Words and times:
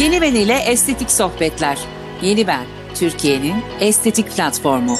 Yeni 0.00 0.20
Ben 0.20 0.34
ile 0.34 0.58
Estetik 0.66 1.10
Sohbetler. 1.10 1.78
Yeni 2.22 2.46
Ben, 2.46 2.66
Türkiye'nin 2.94 3.54
estetik 3.80 4.30
platformu. 4.30 4.96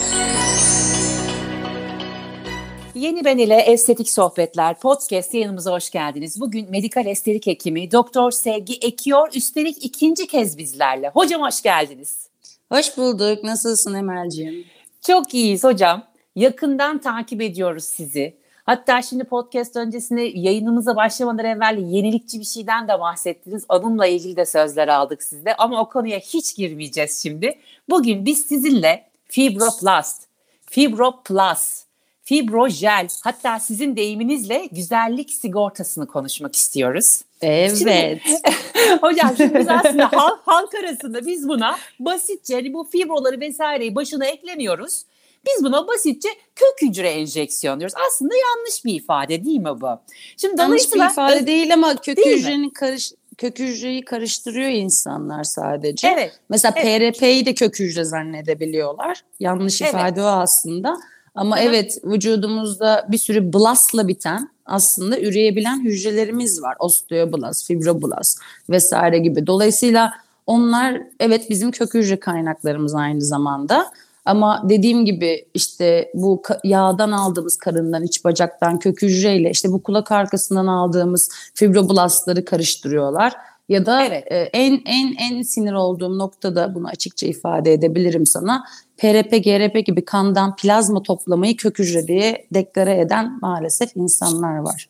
Yeni 2.95 3.25
Ben 3.25 3.39
ile 3.39 3.57
Estetik 3.57 4.11
Sohbetler 4.11 4.81
podcast 4.81 5.35
yayınımıza 5.35 5.73
hoş 5.73 5.91
geldiniz. 5.91 6.41
Bugün 6.41 6.71
medikal 6.71 7.07
estetik 7.07 7.47
hekimi 7.47 7.93
Doktor 7.93 8.31
Sevgi 8.31 8.75
Ekiyor 8.75 9.29
üstelik 9.35 9.85
ikinci 9.85 10.27
kez 10.27 10.59
bizlerle. 10.59 11.09
Hocam 11.09 11.43
hoş 11.43 11.63
geldiniz. 11.63 12.29
Hoş 12.73 12.97
bulduk. 12.97 13.45
Nasılsın 13.45 13.95
Emel'ciğim? 13.95 14.65
Çok 15.07 15.35
iyiyiz 15.35 15.65
hocam. 15.65 16.07
Yakından 16.37 16.99
takip 16.99 17.43
ediyoruz 17.43 17.85
sizi. 17.85 18.40
Hatta 18.71 19.03
şimdi 19.03 19.25
podcast 19.25 19.77
öncesinde 19.77 20.23
yayınımıza 20.23 20.97
başlamadan 20.97 21.45
evvel 21.45 21.79
yenilikçi 21.79 22.41
bir 22.41 22.45
şeyden 22.45 22.89
de 22.89 23.01
bahsettiniz. 23.01 23.65
Onunla 23.69 24.07
ilgili 24.07 24.37
de 24.37 24.47
sözler 24.47 24.89
aldık 24.89 25.23
sizde 25.23 25.57
ama 25.57 25.81
o 25.81 25.89
konuya 25.89 26.19
hiç 26.19 26.57
girmeyeceğiz 26.57 27.23
şimdi. 27.23 27.59
Bugün 27.89 28.27
biz 28.27 28.47
sizinle 28.47 29.07
Fibroplast, 29.25 30.23
Fibroplus, 30.67 31.85
Fibrojel 32.23 33.09
hatta 33.25 33.61
sizin 33.61 33.97
deyiminizle 33.97 34.69
güzellik 34.73 35.31
sigortasını 35.31 36.07
konuşmak 36.07 36.57
istiyoruz. 36.57 37.23
Evet. 37.43 37.79
Şimdi, 37.79 38.21
hocam 39.01 39.37
şimdi 39.37 39.55
biz 39.55 39.69
aslında 39.69 40.13
halk, 40.13 40.41
halk 40.45 40.75
arasında 40.75 41.27
biz 41.27 41.49
buna 41.49 41.77
basitçe 42.01 42.55
hani 42.55 42.73
bu 42.73 42.85
fibroları 42.85 43.41
vesaireyi 43.41 43.95
başına 43.95 44.27
ekleniyoruz. 44.27 45.03
Biz 45.47 45.65
buna 45.65 45.89
basitçe 45.89 46.29
kök 46.55 46.89
hücre 46.89 47.11
enjeksiyon 47.11 47.81
diyoruz. 47.81 47.97
Aslında 48.09 48.35
yanlış 48.35 48.85
bir 48.85 48.95
ifade 48.95 49.45
değil 49.45 49.59
mi 49.59 49.81
bu? 49.81 49.89
Şimdi 50.37 50.61
yanlış 50.61 50.95
bir 50.95 51.11
ifade 51.11 51.47
değil 51.47 51.75
ama 51.75 51.97
kök 51.97 52.17
değil 52.17 52.39
hücrenin 52.39 52.61
mi? 52.61 52.73
karış 52.73 53.13
kök 53.39 53.59
hücreyi 53.59 54.05
karıştırıyor 54.05 54.71
insanlar 54.71 55.45
sadece. 55.45 56.09
Evet. 56.09 56.41
Mesela 56.49 56.75
evet. 56.77 57.19
PRP'yi 57.19 57.47
de 57.47 57.55
kök 57.55 57.79
hücre 57.79 58.05
zannedebiliyorlar. 58.05 59.23
Yanlış 59.41 59.83
evet. 59.83 59.95
ifade 59.95 60.23
o 60.23 60.27
aslında. 60.27 60.97
Ama 61.35 61.57
Hı-hı. 61.57 61.65
evet 61.65 61.99
vücudumuzda 62.05 63.07
bir 63.09 63.19
sürü 63.19 63.53
blastla 63.53 64.09
biten 64.09 64.49
aslında 64.67 65.21
üreyebilen 65.21 65.85
hücrelerimiz 65.85 66.63
var. 66.63 66.77
Osteoblast, 66.79 67.67
fibroblast 67.67 68.39
vesaire 68.71 69.19
gibi. 69.19 69.47
Dolayısıyla 69.47 70.13
onlar 70.47 71.03
evet 71.21 71.51
bizim 71.51 71.71
kök 71.71 71.95
hücre 71.95 72.21
kaynaklarımız 72.21 72.95
aynı 72.95 73.21
zamanda. 73.21 73.93
Ama 74.25 74.65
dediğim 74.69 75.05
gibi 75.05 75.47
işte 75.55 76.11
bu 76.15 76.43
yağdan 76.65 77.13
aldığımız 77.13 77.57
karından, 77.57 78.03
iç 78.03 78.25
bacaktan, 78.25 78.79
kök 78.79 79.03
hücreyle 79.03 79.51
işte 79.51 79.73
bu 79.73 79.83
kulak 79.83 80.13
arkasından 80.13 80.67
aldığımız 80.67 81.31
fibroblastları 81.55 82.45
karıştırıyorlar. 82.45 83.33
Ya 83.69 83.87
da 83.87 84.05
evet. 84.05 84.25
e, 84.33 84.37
en 84.37 84.83
en 84.85 85.15
en 85.15 85.43
sinir 85.43 85.73
olduğum 85.73 86.19
noktada 86.19 86.75
bunu 86.75 86.89
açıkça 86.89 87.27
ifade 87.27 87.73
edebilirim 87.73 88.27
sana. 88.27 88.65
PRP, 88.97 89.45
GRP 89.45 89.87
gibi 89.87 90.05
kandan 90.05 90.57
plazma 90.57 91.03
toplamayı 91.03 91.57
kök 91.57 91.79
hücre 91.79 92.07
diye 92.07 92.47
deklare 92.55 93.01
eden 93.01 93.39
maalesef 93.41 93.97
insanlar 93.97 94.57
var. 94.57 94.90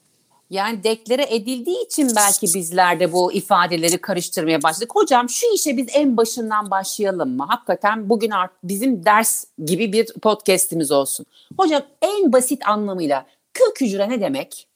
Yani 0.51 0.85
deklare 0.85 1.27
edildiği 1.35 1.85
için 1.87 2.11
belki 2.17 2.55
bizler 2.55 3.01
de 3.01 3.13
bu 3.13 3.33
ifadeleri 3.33 3.99
karıştırmaya 3.99 4.63
başladık. 4.63 4.91
Hocam 4.95 5.29
şu 5.29 5.47
işe 5.55 5.77
biz 5.77 5.87
en 5.93 6.17
başından 6.17 6.71
başlayalım 6.71 7.37
mı? 7.37 7.47
Hakikaten 7.49 8.09
bugün 8.09 8.31
bizim 8.65 9.05
ders 9.05 9.45
gibi 9.65 9.93
bir 9.93 10.07
podcast'imiz 10.23 10.91
olsun. 10.91 11.27
Hocam 11.57 11.83
en 12.03 12.33
basit 12.33 12.69
anlamıyla 12.69 13.27
kök 13.55 13.81
hücre 13.81 14.09
ne 14.09 14.21
demek? 14.21 14.67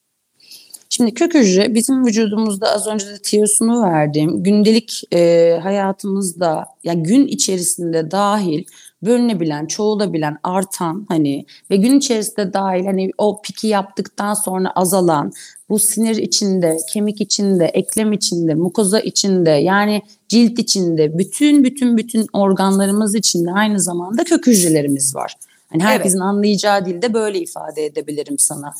Şimdi 0.89 1.13
kök 1.13 1.33
hücre 1.33 1.73
bizim 1.73 2.05
vücudumuzda 2.05 2.71
az 2.71 2.87
önce 2.87 3.07
de 3.07 3.21
tiyosunu 3.21 3.83
verdiğim 3.83 4.43
gündelik 4.43 5.03
e, 5.13 5.59
hayatımızda 5.63 6.65
yani 6.83 7.03
gün 7.03 7.27
içerisinde 7.27 8.11
dahil 8.11 8.63
bölünebilen, 9.05 9.65
çoğulabilen, 9.65 10.37
artan 10.43 11.05
hani 11.09 11.45
ve 11.71 11.75
gün 11.75 11.97
içerisinde 11.97 12.53
dahil 12.53 12.85
hani 12.85 13.11
o 13.17 13.41
piki 13.41 13.67
yaptıktan 13.67 14.33
sonra 14.33 14.71
azalan 14.75 15.31
bu 15.69 15.79
sinir 15.79 16.15
içinde, 16.15 16.77
kemik 16.93 17.21
içinde, 17.21 17.65
eklem 17.65 18.13
içinde, 18.13 18.53
mukoza 18.53 18.99
içinde 18.99 19.49
yani 19.49 20.01
cilt 20.29 20.59
içinde 20.59 21.17
bütün 21.17 21.63
bütün 21.63 21.97
bütün 21.97 22.27
organlarımız 22.33 23.15
içinde 23.15 23.51
aynı 23.51 23.79
zamanda 23.79 24.23
kök 24.23 24.47
hücrelerimiz 24.47 25.15
var. 25.15 25.35
Hani 25.69 25.83
herkesin 25.83 26.17
evet. 26.17 26.25
anlayacağı 26.25 26.85
dilde 26.85 27.13
böyle 27.13 27.39
ifade 27.39 27.85
edebilirim 27.85 28.39
sana. 28.39 28.73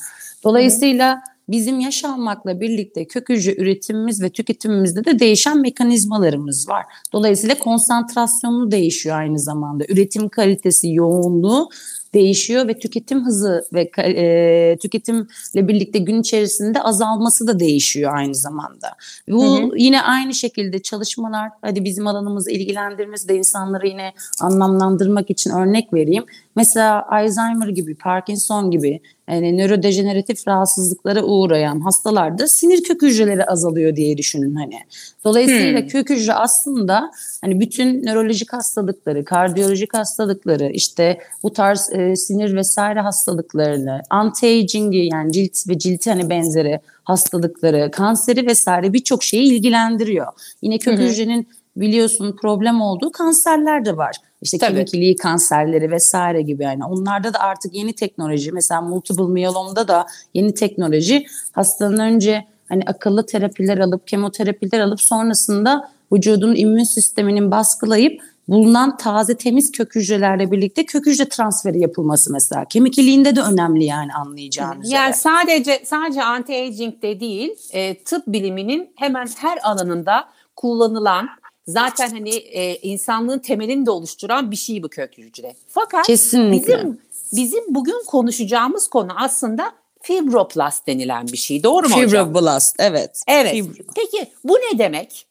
Dolayısıyla 0.43 1.15
Hı 1.15 1.34
bizim 1.49 1.79
yaşanmakla 1.79 2.61
birlikte 2.61 3.05
kök 3.07 3.29
hücre 3.29 3.55
üretimimiz 3.55 4.21
ve 4.21 4.29
tüketimimizde 4.29 5.05
de 5.05 5.19
değişen 5.19 5.61
mekanizmalarımız 5.61 6.69
var. 6.69 6.85
Dolayısıyla 7.13 7.59
konsantrasyonu 7.59 8.71
değişiyor 8.71 9.17
aynı 9.17 9.39
zamanda. 9.39 9.85
Üretim 9.89 10.29
kalitesi, 10.29 10.93
yoğunluğu 10.93 11.69
değişiyor 12.15 12.67
ve 12.67 12.79
tüketim 12.79 13.25
hızı 13.25 13.65
ve 13.73 13.91
e, 13.97 14.77
tüketimle 14.77 15.67
birlikte 15.67 15.99
gün 15.99 16.21
içerisinde 16.21 16.81
azalması 16.81 17.47
da 17.47 17.59
değişiyor 17.59 18.15
aynı 18.15 18.35
zamanda. 18.35 18.87
Bu 19.29 19.43
hı 19.43 19.63
hı. 19.63 19.69
yine 19.77 20.01
aynı 20.01 20.33
şekilde 20.33 20.81
çalışmalar 20.81 21.49
hadi 21.61 21.83
bizim 21.83 22.07
alanımızı 22.07 22.51
ilgilendirmesi 22.51 23.29
de 23.29 23.35
insanları 23.35 23.87
yine 23.87 24.13
anlamlandırmak 24.41 25.29
için 25.29 25.49
örnek 25.49 25.93
vereyim. 25.93 26.25
Mesela 26.55 27.05
Alzheimer 27.09 27.67
gibi, 27.67 27.95
Parkinson 27.95 28.71
gibi 28.71 29.01
yani 29.29 29.57
nörodejeneratif 29.57 30.47
rahatsızlıklara 30.47 31.23
uğrayan 31.23 31.79
hastalarda 31.79 32.47
sinir 32.47 32.83
kök 32.83 33.01
hücreleri 33.01 33.45
azalıyor 33.45 33.95
diye 33.95 34.17
düşünün 34.17 34.55
hani. 34.55 34.79
Dolayısıyla 35.23 35.81
hmm. 35.81 35.87
kök 35.87 36.09
hücre 36.09 36.33
aslında 36.33 37.11
hani 37.41 37.59
bütün 37.59 38.05
nörolojik 38.05 38.53
hastalıkları, 38.53 39.25
kardiyolojik 39.25 39.93
hastalıkları, 39.93 40.69
işte 40.71 41.19
bu 41.43 41.53
tarz 41.53 41.89
e, 41.93 42.15
sinir 42.15 42.55
vesaire 42.55 42.99
hastalıklarını, 42.99 44.01
anti-aging'i 44.09 45.13
yani 45.13 45.31
cilt 45.31 45.69
ve 45.69 45.79
cilti 45.79 46.09
hani 46.09 46.29
benzeri 46.29 46.79
hastalıkları, 47.03 47.91
kanseri 47.91 48.47
vesaire 48.47 48.93
birçok 48.93 49.23
şeyi 49.23 49.53
ilgilendiriyor. 49.53 50.27
Yine 50.61 50.77
kök 50.77 50.97
hmm. 50.97 51.05
hücrenin 51.05 51.47
biliyorsun 51.75 52.35
problem 52.41 52.81
olduğu 52.81 53.11
kanserler 53.11 53.85
de 53.85 53.97
var. 53.97 54.15
İşte 54.41 54.57
Tabii. 54.57 54.73
kemik 54.73 54.93
iliği 54.93 55.15
kanserleri 55.15 55.91
vesaire 55.91 56.41
gibi 56.41 56.63
yani. 56.63 56.85
Onlarda 56.85 57.33
da 57.33 57.39
artık 57.39 57.75
yeni 57.75 57.93
teknoloji 57.93 58.51
mesela 58.51 58.81
multiple 58.81 59.23
miyelomda 59.27 59.87
da 59.87 60.05
yeni 60.33 60.53
teknoloji 60.53 61.25
hastanın 61.51 61.99
önce 61.99 62.45
hani 62.69 62.83
akıllı 62.85 63.25
terapiler 63.25 63.77
alıp 63.77 64.07
kemoterapiler 64.07 64.79
alıp 64.79 65.01
sonrasında 65.01 65.89
vücudun 66.13 66.55
immün 66.55 66.83
sisteminin 66.83 67.51
baskılayıp 67.51 68.21
bulunan 68.47 68.97
taze 68.97 69.37
temiz 69.37 69.71
kök 69.71 69.95
hücrelerle 69.95 70.51
birlikte 70.51 70.85
kök 70.85 71.05
hücre 71.05 71.29
transferi 71.29 71.79
yapılması 71.79 72.33
mesela. 72.33 72.65
Kemik 72.65 72.97
iliğinde 72.97 73.35
de 73.35 73.41
önemli 73.41 73.85
yani 73.85 74.13
anlayacağınız 74.13 74.91
Yani 74.91 75.09
üzere. 75.09 75.13
sadece 75.13 75.81
sadece 75.85 76.19
anti-aging 76.19 77.01
de 77.01 77.19
değil, 77.19 77.51
e, 77.71 78.03
tıp 78.03 78.27
biliminin 78.27 78.89
hemen 78.95 79.27
her 79.37 79.59
alanında 79.63 80.25
kullanılan 80.55 81.27
zaten 81.67 82.09
hani 82.09 82.35
e, 82.35 82.75
insanlığın 82.75 83.39
temelini 83.39 83.85
de 83.85 83.91
oluşturan 83.91 84.51
bir 84.51 84.55
şey 84.55 84.83
bu 84.83 84.89
kök 84.89 85.17
hücre. 85.17 85.55
Fakat 85.67 86.07
Kesinlikle. 86.07 86.77
bizim 86.77 86.99
bizim 87.33 87.75
bugün 87.75 88.03
konuşacağımız 88.07 88.87
konu 88.87 89.11
aslında 89.15 89.71
fibroplast 90.01 90.87
denilen 90.87 91.27
bir 91.27 91.37
şey. 91.37 91.63
Doğru 91.63 91.89
mu 91.89 91.95
hocam? 91.95 92.09
Fibroblast 92.09 92.75
evet. 92.79 93.23
Evet. 93.27 93.51
Fibro. 93.51 93.83
Peki 93.95 94.31
bu 94.43 94.53
ne 94.53 94.79
demek? 94.79 95.27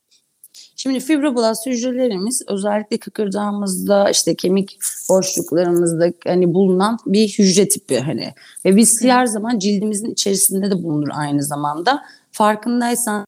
Şimdi 0.76 1.00
fibroblast 1.00 1.66
hücrelerimiz 1.66 2.42
özellikle 2.48 2.98
kıkırdağımızda 2.98 4.10
işte 4.10 4.34
kemik 4.34 4.78
boşluklarımızda 5.08 6.12
hani 6.24 6.54
bulunan 6.54 6.98
bir 7.06 7.28
hücre 7.28 7.68
tipi 7.68 8.00
hani 8.00 8.34
ve 8.64 8.76
biz 8.76 9.04
her 9.04 9.26
zaman 9.26 9.58
cildimizin 9.58 10.10
içerisinde 10.10 10.70
de 10.70 10.82
bulunur 10.82 11.08
aynı 11.12 11.42
zamanda. 11.42 12.02
Farkındaysan 12.32 13.26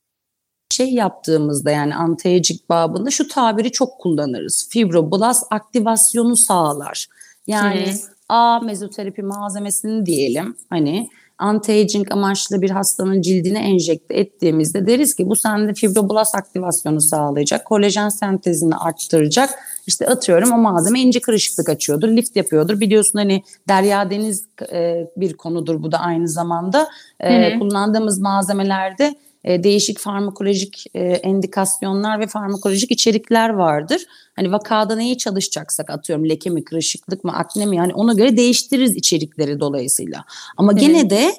şey 0.71 0.95
yaptığımızda 0.95 1.71
yani 1.71 1.95
anti 1.95 2.41
babında 2.69 3.11
şu 3.11 3.29
tabiri 3.29 3.73
çok 3.73 3.99
kullanırız. 3.99 4.69
Fibroblast 4.71 5.47
aktivasyonu 5.51 6.37
sağlar. 6.37 7.07
Yani 7.47 7.87
hmm. 7.87 8.17
A 8.29 8.61
mezoterapi 8.61 9.23
malzemesini 9.23 10.07
diyelim 10.07 10.57
hani 10.71 11.09
anti-aging 11.39 12.13
amaçlı 12.13 12.63
bir 12.63 12.71
hastanın 12.71 13.21
cildine 13.23 13.59
enjekte 13.59 14.15
ettiğimizde 14.15 14.87
deriz 14.87 15.15
ki 15.15 15.29
bu 15.29 15.37
sende 15.37 15.75
fibroblast 15.75 16.35
aktivasyonu 16.35 17.01
sağlayacak, 17.01 17.65
kolajen 17.65 18.09
sentezini 18.09 18.77
arttıracak. 18.77 19.51
İşte 19.87 20.07
atıyorum 20.07 20.53
o 20.53 20.59
malzeme 20.59 21.01
ince 21.01 21.21
kırışıklık 21.21 21.69
açıyordur, 21.69 22.09
lift 22.09 22.37
yapıyordur. 22.37 22.81
Biliyorsun 22.81 23.19
hani 23.19 23.43
derya 23.69 24.11
deniz 24.11 24.45
e, 24.73 25.07
bir 25.17 25.35
konudur 25.35 25.83
bu 25.83 25.93
da 25.93 25.99
aynı 25.99 26.29
zamanda. 26.29 26.89
E, 27.21 27.59
kullandığımız 27.59 28.19
malzemelerde 28.19 29.15
e, 29.47 29.63
değişik 29.63 29.99
farmakolojik 29.99 30.87
e, 30.95 31.01
endikasyonlar 31.01 32.21
ve 32.21 32.27
farmakolojik 32.27 32.91
içerikler 32.91 33.49
vardır. 33.49 34.07
Hani 34.37 34.53
vakada 34.53 34.97
neyi 34.97 35.19
çalışacaksak 35.19 35.91
atıyorum 35.91 36.29
leke 36.29 36.51
mi, 36.51 36.65
kırışıklık 36.65 37.25
mı, 37.25 37.37
akne 37.37 37.67
mi 37.67 37.77
yani 37.77 37.95
ona 37.95 38.13
göre 38.13 38.37
değiştiririz 38.37 38.97
içerikleri 38.97 39.61
dolayısıyla. 39.61 40.25
Ama 40.57 40.73
gene 40.73 41.11
de 41.11 41.35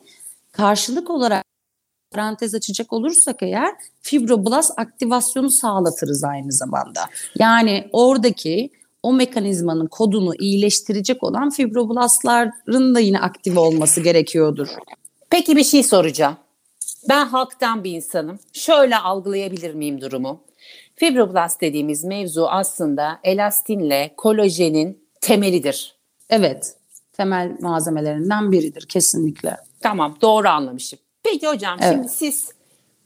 karşılık 0.51 1.09
olarak 1.09 1.43
parantez 2.11 2.55
açacak 2.55 2.93
olursak 2.93 3.43
eğer 3.43 3.69
fibroblast 4.01 4.71
aktivasyonu 4.77 5.49
sağlatırız 5.49 6.23
aynı 6.23 6.51
zamanda. 6.51 7.01
Yani 7.39 7.89
oradaki 7.91 8.69
o 9.03 9.13
mekanizmanın 9.13 9.87
kodunu 9.87 10.35
iyileştirecek 10.35 11.23
olan 11.23 11.49
fibroblastların 11.49 12.95
da 12.95 12.99
yine 12.99 13.19
aktif 13.19 13.57
olması 13.57 14.01
gerekiyordur. 14.01 14.67
Peki 15.29 15.55
bir 15.55 15.63
şey 15.63 15.83
soracağım. 15.83 16.37
Ben 17.09 17.25
halktan 17.25 17.83
bir 17.83 17.91
insanım. 17.91 18.39
Şöyle 18.53 18.97
algılayabilir 18.97 19.73
miyim 19.73 20.01
durumu? 20.01 20.43
Fibroblast 20.95 21.61
dediğimiz 21.61 22.03
mevzu 22.03 22.45
aslında 22.49 23.19
elastinle 23.23 24.13
kolajenin 24.17 25.07
temelidir. 25.21 25.95
Evet, 26.29 26.75
temel 27.13 27.57
malzemelerinden 27.59 28.51
biridir 28.51 28.85
kesinlikle. 28.87 29.57
Tamam, 29.81 30.17
doğru 30.21 30.47
anlamışım. 30.47 30.99
Peki 31.23 31.47
hocam 31.47 31.77
evet. 31.81 31.93
şimdi 31.93 32.09
siz 32.09 32.51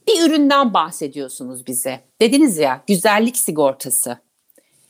bir 0.08 0.28
üründen 0.28 0.74
bahsediyorsunuz 0.74 1.66
bize. 1.66 2.00
Dediniz 2.20 2.58
ya 2.58 2.82
güzellik 2.86 3.36
sigortası. 3.36 4.18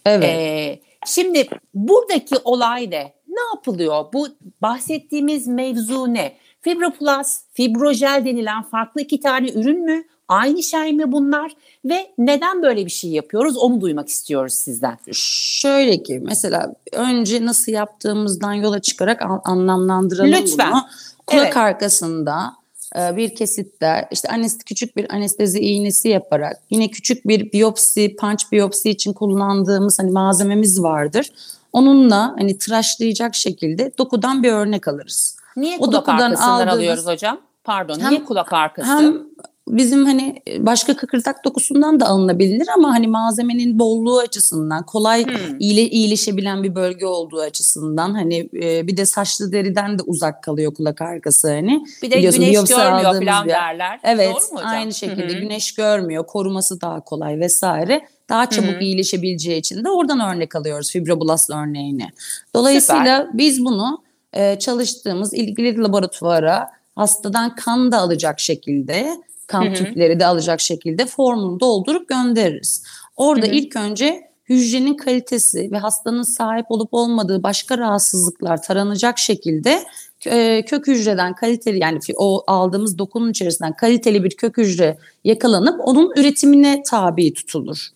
Evet. 0.06 0.24
Ee, 0.24 0.80
şimdi 1.06 1.48
buradaki 1.74 2.34
olay 2.44 2.90
ne? 2.90 3.14
Ne 3.28 3.40
yapılıyor? 3.54 4.04
Bu 4.12 4.28
bahsettiğimiz 4.62 5.46
mevzu 5.46 6.14
ne? 6.14 6.36
Fibroplus, 6.62 7.38
fibrojel 7.52 8.22
denilen 8.24 8.62
farklı 8.62 9.00
iki 9.00 9.20
tane 9.20 9.52
ürün 9.52 9.84
mü? 9.84 10.04
Aynı 10.28 10.62
şey 10.62 10.92
mi 10.92 11.12
bunlar? 11.12 11.52
Ve 11.84 12.06
neden 12.18 12.62
böyle 12.62 12.86
bir 12.86 12.90
şey 12.90 13.10
yapıyoruz 13.10 13.56
onu 13.56 13.80
duymak 13.80 14.08
istiyoruz 14.08 14.54
sizden. 14.54 14.98
Şöyle 15.12 16.02
ki 16.02 16.20
mesela 16.24 16.74
önce 16.92 17.46
nasıl 17.46 17.72
yaptığımızdan 17.72 18.52
yola 18.52 18.80
çıkarak 18.80 19.22
anlamlandıralım 19.44 20.32
Lütfen. 20.32 20.72
bunu. 20.72 20.82
Kulak 21.26 21.44
evet. 21.44 21.56
arkasında 21.56 22.52
e, 22.96 23.16
bir 23.16 23.34
kesitte 23.34 24.08
işte 24.10 24.28
anestezi 24.28 24.64
küçük 24.64 24.96
bir 24.96 25.14
anestezi 25.14 25.60
iğnesi 25.60 26.08
yaparak 26.08 26.62
yine 26.70 26.88
küçük 26.88 27.28
bir 27.28 27.52
biyopsi, 27.52 28.16
punch 28.16 28.44
biyopsi 28.52 28.90
için 28.90 29.12
kullandığımız 29.12 29.98
hani 29.98 30.10
malzememiz 30.10 30.82
vardır. 30.82 31.30
Onunla 31.72 32.34
hani 32.38 32.58
tıraşlayacak 32.58 33.34
şekilde 33.34 33.92
dokudan 33.98 34.42
bir 34.42 34.52
örnek 34.52 34.88
alırız. 34.88 35.41
Niye 35.56 35.76
o 35.78 35.80
kulak 35.80 36.08
arkasından 36.08 36.66
alıyoruz 36.66 37.06
hocam? 37.06 37.40
Pardon, 37.64 38.00
hem, 38.00 38.10
niye 38.10 38.24
kulak 38.24 38.52
arkası? 38.52 38.88
Hem 38.88 39.22
bizim 39.68 40.04
hani 40.04 40.42
başka 40.58 40.96
kıkırdak 40.96 41.44
dokusundan 41.44 42.00
da 42.00 42.06
alınabilir 42.06 42.68
ama 42.76 42.90
hani 42.90 43.08
malzemenin 43.08 43.78
bolluğu 43.78 44.18
açısından 44.18 44.86
kolay 44.86 45.26
hmm. 45.26 45.58
iyile, 45.58 45.82
iyileşebilen 45.82 46.62
bir 46.62 46.74
bölge 46.74 47.06
olduğu 47.06 47.40
açısından 47.40 48.14
hani 48.14 48.48
e, 48.62 48.86
bir 48.86 48.96
de 48.96 49.06
saçlı 49.06 49.52
deriden 49.52 49.98
de 49.98 50.02
uzak 50.02 50.42
kalıyor 50.42 50.74
kulak 50.74 51.02
arkası 51.02 51.48
hani. 51.48 51.84
Bir 52.02 52.10
de 52.10 52.20
güneş 52.20 52.64
görmüyor 52.68 53.24
falan 53.24 53.48
derler. 53.48 54.00
Evet 54.04 54.34
Doğru 54.34 54.54
mu 54.54 54.58
hocam? 54.58 54.70
aynı 54.70 54.94
şekilde 54.94 55.32
Hı-hı. 55.32 55.40
güneş 55.40 55.74
görmüyor 55.74 56.26
koruması 56.26 56.80
daha 56.80 57.00
kolay 57.00 57.40
vesaire 57.40 58.06
daha 58.28 58.50
çabuk 58.50 58.70
Hı-hı. 58.70 58.80
iyileşebileceği 58.80 59.58
için 59.58 59.84
de 59.84 59.90
oradan 59.90 60.20
örnek 60.20 60.56
alıyoruz 60.56 60.90
fibroblast 60.90 61.50
örneğini. 61.50 62.08
Dolayısıyla 62.54 63.18
Süper. 63.18 63.38
biz 63.38 63.64
bunu 63.64 64.01
e, 64.32 64.58
çalıştığımız 64.58 65.34
ilgili 65.34 65.78
laboratuvara 65.78 66.70
hastadan 66.96 67.54
kan 67.54 67.92
da 67.92 67.98
alacak 67.98 68.40
şekilde 68.40 69.16
kan 69.46 69.70
hı 69.70 69.74
tüpleri 69.74 70.20
de 70.20 70.26
alacak 70.26 70.60
şekilde 70.60 71.06
formunu 71.06 71.60
doldurup 71.60 72.08
göndeririz. 72.08 72.84
Orada 73.16 73.46
hı 73.46 73.50
hı. 73.50 73.54
ilk 73.54 73.76
önce 73.76 74.32
hücrenin 74.48 74.94
kalitesi 74.94 75.72
ve 75.72 75.78
hastanın 75.78 76.22
sahip 76.22 76.66
olup 76.68 76.88
olmadığı 76.94 77.42
başka 77.42 77.78
rahatsızlıklar 77.78 78.62
taranacak 78.62 79.18
şekilde 79.18 79.84
e, 80.26 80.64
kök 80.64 80.86
hücreden 80.86 81.34
kaliteli 81.34 81.78
yani 81.78 81.98
o 82.16 82.44
aldığımız 82.46 82.98
dokunun 82.98 83.30
içerisinden 83.30 83.76
kaliteli 83.76 84.24
bir 84.24 84.30
kök 84.30 84.58
hücre 84.58 84.98
yakalanıp 85.24 85.80
onun 85.84 86.12
üretimine 86.16 86.82
tabi 86.90 87.34
tutulur. 87.34 87.88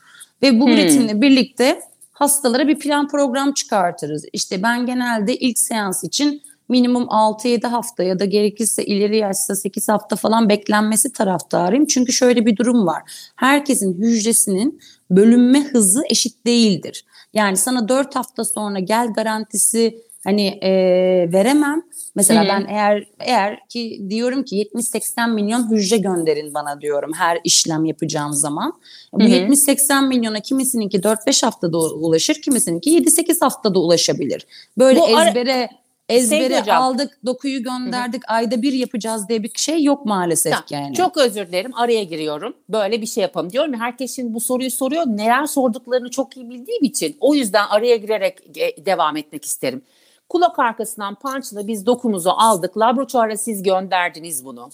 Ve 0.43 0.61
bu 0.61 0.67
hmm. 0.67 0.73
üretimle 0.73 1.21
birlikte 1.21 1.81
hastalara 2.17 2.69
bir 2.69 2.79
plan 2.79 3.09
program 3.09 3.53
çıkartırız. 3.53 4.25
İşte 4.33 4.63
ben 4.63 4.87
genelde 4.87 5.37
ilk 5.37 5.59
seans 5.59 6.05
için 6.05 6.43
minimum 6.69 7.03
6-7 7.03 7.67
hafta 7.67 8.03
ya 8.03 8.19
da 8.19 8.25
gerekirse 8.25 8.85
ileri 8.85 9.17
yaşta 9.17 9.55
8 9.55 9.89
hafta 9.89 10.17
falan 10.17 10.49
beklenmesi 10.49 11.13
taraftarıyım. 11.13 11.87
Çünkü 11.87 12.13
şöyle 12.13 12.47
bir 12.47 12.57
durum 12.57 12.87
var. 12.87 13.03
Herkesin 13.37 14.03
hücresinin 14.03 14.81
bölünme 15.11 15.65
hızı 15.65 16.03
eşit 16.11 16.47
değildir. 16.47 17.05
Yani 17.35 17.57
sana 17.57 17.89
4 17.89 18.17
hafta 18.17 18.45
sonra 18.45 18.79
gel 18.79 19.13
garantisi 19.13 19.99
hani 20.27 20.47
e, 20.47 20.71
veremem. 21.33 21.83
Mesela 22.15 22.41
Hı-hı. 22.41 22.49
ben 22.49 22.67
eğer 22.69 23.05
eğer 23.21 23.59
ki 23.69 24.07
diyorum 24.11 24.43
ki 24.43 24.69
70-80 24.75 25.33
milyon 25.33 25.71
hücre 25.71 25.97
gönderin 25.97 26.55
bana 26.55 26.81
diyorum 26.81 27.13
her 27.13 27.39
işlem 27.45 27.85
yapacağım 27.85 28.33
zaman. 28.33 28.73
Bu 29.13 29.23
70-80 29.23 30.09
milyona 30.09 30.41
kimisininki 30.41 30.99
4-5 30.99 31.45
haftada 31.45 31.79
ulaşır, 31.79 32.43
kimisininki 32.43 32.91
7-8 32.91 33.41
haftada 33.41 33.79
ulaşabilir. 33.79 34.47
Böyle 34.79 35.01
Bu 35.01 35.09
ezbere 35.09 35.55
ara- 35.55 35.69
ezbere 36.09 36.73
aldık, 36.73 37.19
dokuyu 37.27 37.63
gönderdik, 37.63 38.23
Hı-hı. 38.29 38.37
ayda 38.37 38.63
bir 38.63 38.73
yapacağız 38.73 39.29
diye 39.29 39.43
bir 39.43 39.51
şey 39.57 39.83
yok 39.83 40.07
maalesef 40.07 40.53
ha, 40.53 40.65
yani. 40.71 40.95
Çok 40.95 41.17
özür 41.17 41.47
dilerim, 41.47 41.75
araya 41.75 42.05
giriyorum. 42.05 42.55
Böyle 42.69 43.03
bir 43.03 43.07
şey 43.07 43.23
yapalım 43.23 43.53
diyorum 43.53 43.73
ya 43.73 43.81
herkes 43.81 44.17
şimdi 44.17 44.35
bu 44.35 44.41
soruyu 44.41 44.71
soruyor. 44.71 45.07
Neler 45.07 45.47
sorduklarını 45.47 46.11
çok 46.11 46.37
iyi 46.37 46.51
bildiğim 46.51 46.85
için 46.85 47.17
o 47.21 47.35
yüzden 47.35 47.67
araya 47.67 47.97
girerek 47.97 48.39
e, 48.57 48.87
devam 48.87 49.17
etmek 49.17 49.45
isterim. 49.45 49.83
Kulak 50.29 50.59
arkasından 50.59 51.15
punch'la 51.15 51.67
biz 51.67 51.87
dokumuzu 51.87 52.31
aldık. 52.31 52.79
Laboratuvara 52.79 53.37
siz 53.37 53.63
gönderdiniz 53.63 54.45
bunu. 54.45 54.71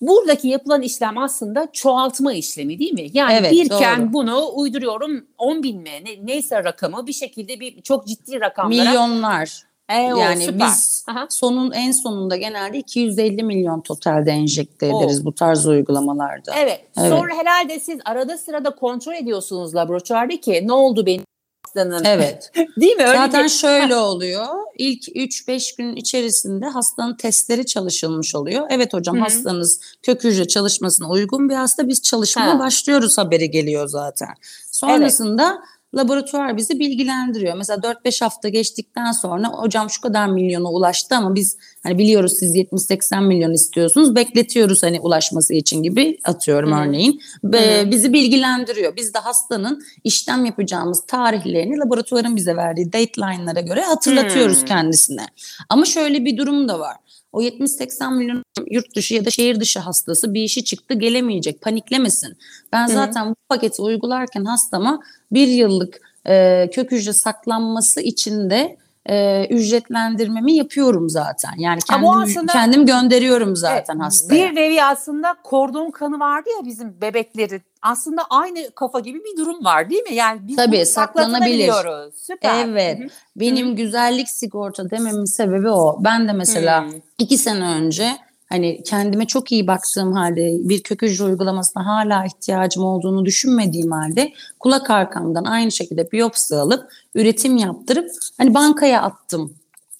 Buradaki 0.00 0.48
yapılan 0.48 0.82
işlem 0.82 1.18
aslında 1.18 1.68
çoğaltma 1.72 2.32
işlemi 2.32 2.78
değil 2.78 2.92
mi? 2.92 3.06
Yani 3.12 3.32
evet, 3.32 3.52
birken 3.52 4.02
doğru. 4.02 4.12
bunu 4.12 4.50
uyduruyorum 4.54 5.26
10 5.38 5.62
bin 5.62 5.82
mi 5.82 5.90
ne, 6.04 6.26
neyse 6.26 6.64
rakamı 6.64 7.06
bir 7.06 7.12
şekilde 7.12 7.60
bir 7.60 7.82
çok 7.82 8.06
ciddi 8.06 8.40
rakamlara. 8.40 8.84
Milyonlar. 8.84 9.68
E, 9.88 9.94
yani 9.94 10.44
süper. 10.44 10.66
biz 10.66 11.04
Aha. 11.08 11.26
sonun 11.30 11.72
en 11.72 11.92
sonunda 11.92 12.36
genelde 12.36 12.78
250 12.78 13.42
milyon 13.42 13.80
totalde 13.80 14.30
enjekte 14.30 14.86
ederiz 14.86 15.20
o. 15.22 15.24
bu 15.24 15.34
tarz 15.34 15.66
uygulamalarda. 15.66 16.54
Evet. 16.56 16.84
evet. 16.98 17.10
Sonra 17.10 17.34
herhalde 17.34 17.80
siz 17.80 18.00
arada 18.04 18.38
sırada 18.38 18.74
kontrol 18.74 19.14
ediyorsunuz 19.14 19.74
laboratuvarda 19.74 20.40
ki 20.40 20.62
ne 20.66 20.72
oldu 20.72 21.06
benim 21.06 21.24
hastanın. 21.68 22.04
Evet. 22.04 22.52
Değil 22.80 22.96
mi? 22.96 23.04
Öyle 23.04 23.16
Zaten 23.16 23.44
bir... 23.44 23.48
şöyle 23.48 23.96
oluyor. 23.96 24.46
İlk 24.78 25.08
3-5 25.08 25.76
gün 25.78 25.96
içerisinde 25.96 26.66
hastanın 26.66 27.16
testleri 27.16 27.66
çalışılmış 27.66 28.34
oluyor. 28.34 28.66
Evet 28.70 28.94
hocam 28.94 29.16
Hı-hı. 29.16 29.24
hastanız 29.24 29.80
kök 30.02 30.24
hücre 30.24 30.48
çalışmasına 30.48 31.10
uygun 31.10 31.48
bir 31.48 31.54
hasta. 31.54 31.88
Biz 31.88 32.02
çalışmaya 32.02 32.54
ha. 32.54 32.58
başlıyoruz 32.58 33.18
haberi 33.18 33.50
geliyor 33.50 33.88
zaten. 33.88 34.34
Sonrasında 34.70 35.44
evet 35.44 35.77
laboratuvar 35.94 36.56
bizi 36.56 36.78
bilgilendiriyor. 36.78 37.56
Mesela 37.56 37.78
4-5 37.78 38.24
hafta 38.24 38.48
geçtikten 38.48 39.12
sonra 39.12 39.48
hocam 39.48 39.90
şu 39.90 40.00
kadar 40.00 40.26
milyona 40.26 40.70
ulaştı 40.70 41.14
ama 41.14 41.34
biz 41.34 41.56
hani 41.82 41.98
biliyoruz 41.98 42.32
siz 42.38 42.56
70-80 42.56 43.26
milyon 43.26 43.52
istiyorsunuz. 43.52 44.14
Bekletiyoruz 44.14 44.82
hani 44.82 45.00
ulaşması 45.00 45.54
için 45.54 45.82
gibi 45.82 46.18
atıyorum 46.24 46.72
Hı-hı. 46.72 46.80
örneğin. 46.80 47.20
Hı-hı. 47.44 47.90
Bizi 47.90 48.12
bilgilendiriyor. 48.12 48.96
Biz 48.96 49.14
de 49.14 49.18
hastanın 49.18 49.82
işlem 50.04 50.44
yapacağımız 50.44 51.06
tarihlerini 51.06 51.78
laboratuvarın 51.78 52.36
bize 52.36 52.56
verdiği 52.56 52.92
dateline'lara 52.92 53.60
göre 53.60 53.82
hatırlatıyoruz 53.82 54.58
Hı-hı. 54.58 54.66
kendisine. 54.66 55.26
Ama 55.68 55.84
şöyle 55.84 56.24
bir 56.24 56.36
durum 56.36 56.68
da 56.68 56.78
var. 56.80 56.96
O 57.38 57.42
70-80 57.42 58.16
milyon 58.16 58.42
yurt 58.70 58.96
dışı 58.96 59.14
ya 59.14 59.24
da 59.24 59.30
şehir 59.30 59.60
dışı 59.60 59.78
hastası 59.78 60.34
bir 60.34 60.42
işi 60.42 60.64
çıktı 60.64 60.94
gelemeyecek 60.94 61.62
paniklemesin. 61.62 62.36
Ben 62.72 62.86
zaten 62.86 63.26
Hı. 63.26 63.30
bu 63.30 63.34
paketi 63.48 63.82
uygularken 63.82 64.44
hastama 64.44 65.00
bir 65.32 65.48
yıllık 65.48 66.00
e, 66.26 66.68
kök 66.72 66.92
hücre 66.92 67.12
saklanması 67.12 68.00
için 68.00 68.50
de 68.50 68.76
e, 69.08 69.46
ücretlendirmemi 69.50 70.54
yapıyorum 70.54 71.08
zaten. 71.08 71.52
Yani 71.58 71.80
kendim, 71.80 72.08
aslında, 72.08 72.52
kendim 72.52 72.86
gönderiyorum 72.86 73.56
zaten 73.56 73.94
evet, 73.94 74.04
hastaya. 74.04 74.50
Bir 74.50 74.56
nevi 74.56 74.82
aslında 74.82 75.34
kordon 75.44 75.90
kanı 75.90 76.20
vardı 76.20 76.48
ya 76.58 76.66
bizim 76.66 77.00
bebeklerin. 77.00 77.62
Aslında 77.82 78.22
aynı 78.30 78.70
kafa 78.74 79.00
gibi 79.00 79.18
bir 79.18 79.36
durum 79.36 79.64
var 79.64 79.90
değil 79.90 80.02
mi? 80.02 80.14
Yani 80.14 80.40
biz 80.42 80.56
Tabii 80.56 80.86
saklanabilir. 80.86 81.72
Süper. 82.14 82.64
Evet. 82.64 82.98
Hı-hı. 82.98 83.08
Benim 83.36 83.66
Hı-hı. 83.66 83.76
güzellik 83.76 84.28
sigorta 84.28 84.90
dememin 84.90 85.24
sebebi 85.24 85.70
o. 85.70 85.96
Ben 86.00 86.28
de 86.28 86.32
mesela 86.32 86.84
Hı-hı. 86.84 87.00
iki 87.18 87.38
sene 87.38 87.64
önce 87.64 88.16
hani 88.48 88.82
kendime 88.82 89.26
çok 89.26 89.52
iyi 89.52 89.66
baktığım 89.66 90.12
halde 90.12 90.56
bir 90.60 90.82
kök 90.82 91.02
hücre 91.02 91.24
uygulamasına 91.24 91.86
hala 91.86 92.24
ihtiyacım 92.24 92.84
olduğunu 92.84 93.24
düşünmediğim 93.24 93.90
halde 93.90 94.32
kulak 94.60 94.90
arkamdan 94.90 95.44
aynı 95.44 95.72
şekilde 95.72 96.12
biyopsi 96.12 96.56
alıp 96.56 96.90
üretim 97.14 97.56
yaptırıp 97.56 98.10
hani 98.38 98.54
bankaya 98.54 99.02
attım 99.02 99.54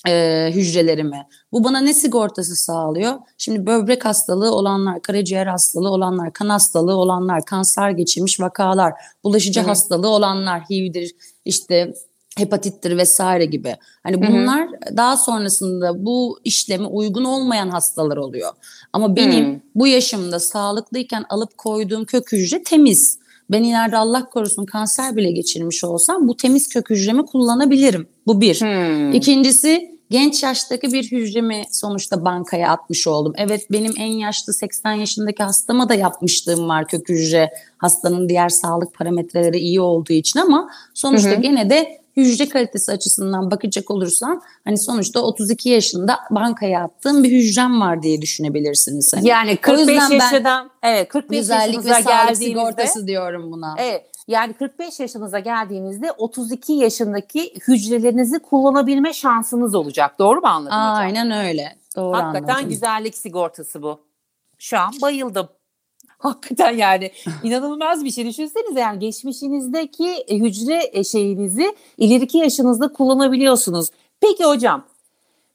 e, 0.09 0.47
hücrelerimi. 0.55 1.27
Bu 1.53 1.65
bana 1.65 1.81
ne 1.81 1.95
sigortası 1.95 2.57
sağlıyor? 2.57 3.15
Şimdi 3.39 3.67
böbrek 3.67 4.05
hastalığı 4.05 4.55
olanlar, 4.55 5.03
karaciğer 5.03 5.47
hastalığı 5.47 5.91
olanlar, 5.91 6.33
kan 6.33 6.49
hastalığı 6.49 6.97
olanlar, 6.97 7.45
kanser 7.45 7.91
geçirmiş 7.91 8.41
vakalar, 8.41 8.93
bulaşıcı 9.25 9.61
Hı-hı. 9.61 9.69
hastalığı 9.69 10.09
olanlar, 10.09 10.61
HIV'dir, 10.61 11.13
işte 11.45 11.95
hepatittir 12.39 12.97
vesaire 12.97 13.45
gibi. 13.45 13.77
Hani 14.03 14.27
bunlar 14.27 14.61
hı 14.61 14.73
hı. 14.73 14.97
daha 14.97 15.17
sonrasında 15.17 16.05
bu 16.05 16.39
işleme 16.45 16.87
uygun 16.87 17.25
olmayan 17.25 17.69
hastalar 17.69 18.17
oluyor. 18.17 18.53
Ama 18.93 19.17
benim 19.17 19.55
hı. 19.55 19.61
bu 19.75 19.87
yaşımda 19.87 20.41
sağlıklıyken 20.41 21.25
alıp 21.29 21.59
koyduğum 21.59 22.05
kök 22.05 22.33
hücre 22.33 22.63
temiz. 22.63 23.19
Ben 23.51 23.63
ileride 23.63 23.97
Allah 23.97 24.29
korusun 24.29 24.67
kanser 24.67 25.17
bile 25.17 25.31
geçirmiş 25.31 25.85
olsam 25.85 26.29
bu 26.29 26.37
temiz 26.37 26.69
kök 26.69 26.91
hücremi 26.91 27.27
kullanabilirim. 27.27 28.09
Bu 28.27 28.41
bir. 28.41 28.61
Hmm. 28.61 29.13
İkincisi 29.13 29.99
genç 30.11 30.43
yaştaki 30.43 30.93
bir 30.93 31.11
hücremi 31.13 31.63
sonuçta 31.71 32.25
bankaya 32.25 32.71
atmış 32.71 33.07
oldum. 33.07 33.33
Evet 33.37 33.67
benim 33.73 33.93
en 33.97 34.13
yaşlı 34.13 34.55
80 34.55 34.93
yaşındaki 34.93 35.43
hastama 35.43 35.89
da 35.89 35.95
yapmışlığım 35.95 36.69
var 36.69 36.89
kök 36.89 37.09
hücre 37.09 37.51
hastanın 37.79 38.29
diğer 38.29 38.49
sağlık 38.49 38.95
parametreleri 38.95 39.59
iyi 39.59 39.81
olduğu 39.81 40.13
için 40.13 40.41
ama 40.41 40.71
sonuçta 40.95 41.31
hı 41.31 41.37
hı. 41.37 41.41
gene 41.41 41.71
de 41.71 42.01
hücre 42.23 42.49
kalitesi 42.49 42.93
açısından 42.93 43.51
bakacak 43.51 43.91
olursan 43.91 44.43
hani 44.65 44.79
sonuçta 44.79 45.21
32 45.21 45.69
yaşında 45.69 46.19
bankaya 46.31 46.85
attığım 46.85 47.25
bir 47.25 47.33
hücrem 47.33 47.81
var 47.81 48.03
diye 48.03 48.23
düşünebilirsiniz. 48.23 49.13
Hani. 49.17 49.29
Yani 49.29 49.57
45 49.57 50.11
yaşından 50.11 50.71
evet 50.83 51.09
45 51.09 51.49
yaşınıza 51.49 52.01
geldiğinizde 52.01 52.45
sigortası 52.45 53.07
diyorum 53.07 53.53
buna. 53.53 53.75
Evet. 53.79 54.05
Yani 54.29 54.53
45 54.53 55.01
yaşınıza 55.01 55.39
geldiğinizde 55.39 56.13
32 56.13 56.73
yaşındaki 56.73 57.55
hücrelerinizi 57.69 58.39
kullanabilme 58.39 59.13
şansınız 59.13 59.75
olacak. 59.75 60.19
Doğru 60.19 60.41
mu 60.41 60.47
anladım 60.47 60.79
Aynen 60.79 61.11
hocam? 61.11 61.23
Aynen 61.31 61.47
öyle. 61.47 61.77
Doğru 61.97 62.17
Hakikaten 62.17 62.55
anladım. 62.55 62.69
güzellik 62.69 63.17
sigortası 63.17 63.83
bu. 63.83 64.01
Şu 64.59 64.79
an 64.79 64.93
bayıldım. 65.03 65.49
Hakikaten 66.23 66.77
yani 66.77 67.11
inanılmaz 67.43 68.05
bir 68.05 68.11
şey. 68.11 68.27
Düşünsenize 68.27 68.81
yani 68.81 68.99
geçmişinizdeki 68.99 70.09
e, 70.09 70.37
hücre 70.37 70.91
e, 70.93 71.05
şeyinizi 71.05 71.77
ileriki 71.99 72.39
yaşınızda 72.39 72.93
kullanabiliyorsunuz. 72.93 73.89
Peki 74.21 74.45
hocam 74.45 74.85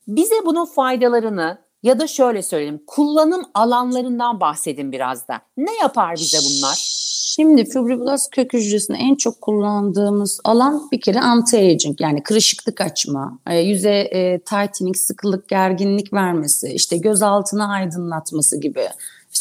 bize 0.08 0.36
bunun 0.46 0.66
faydalarını 0.66 1.58
ya 1.84 2.00
da 2.00 2.08
şöyle 2.08 2.42
söyleyeyim 2.42 2.82
kullanım 2.88 3.42
alanlarından 3.54 4.40
bahsedin 4.40 4.92
biraz 4.92 5.28
da. 5.28 5.42
Ne 5.58 5.78
yapar 5.78 6.16
bize 6.16 6.38
bunlar? 6.38 7.04
Şimdi 7.36 7.66
fibroblast 7.66 8.32
kök 8.32 8.54
hücresini 8.54 8.98
en 8.98 9.16
çok 9.16 9.42
kullandığımız 9.42 10.40
alan 10.44 10.88
bir 10.92 11.02
kere 11.02 11.18
anti-aging 11.18 11.96
yani 12.00 12.24
kırışıklık 12.24 12.82
açma, 12.82 13.40
e, 13.50 13.58
yüze 13.58 13.90
e, 13.90 14.40
tightening, 14.40 14.98
sıkılık, 14.98 15.50
gerginlik 15.50 16.14
vermesi, 16.14 16.68
işte 16.68 16.98
göz 16.98 17.22
altına 17.22 17.68
aydınlatması 17.68 18.60
gibi. 18.60 18.88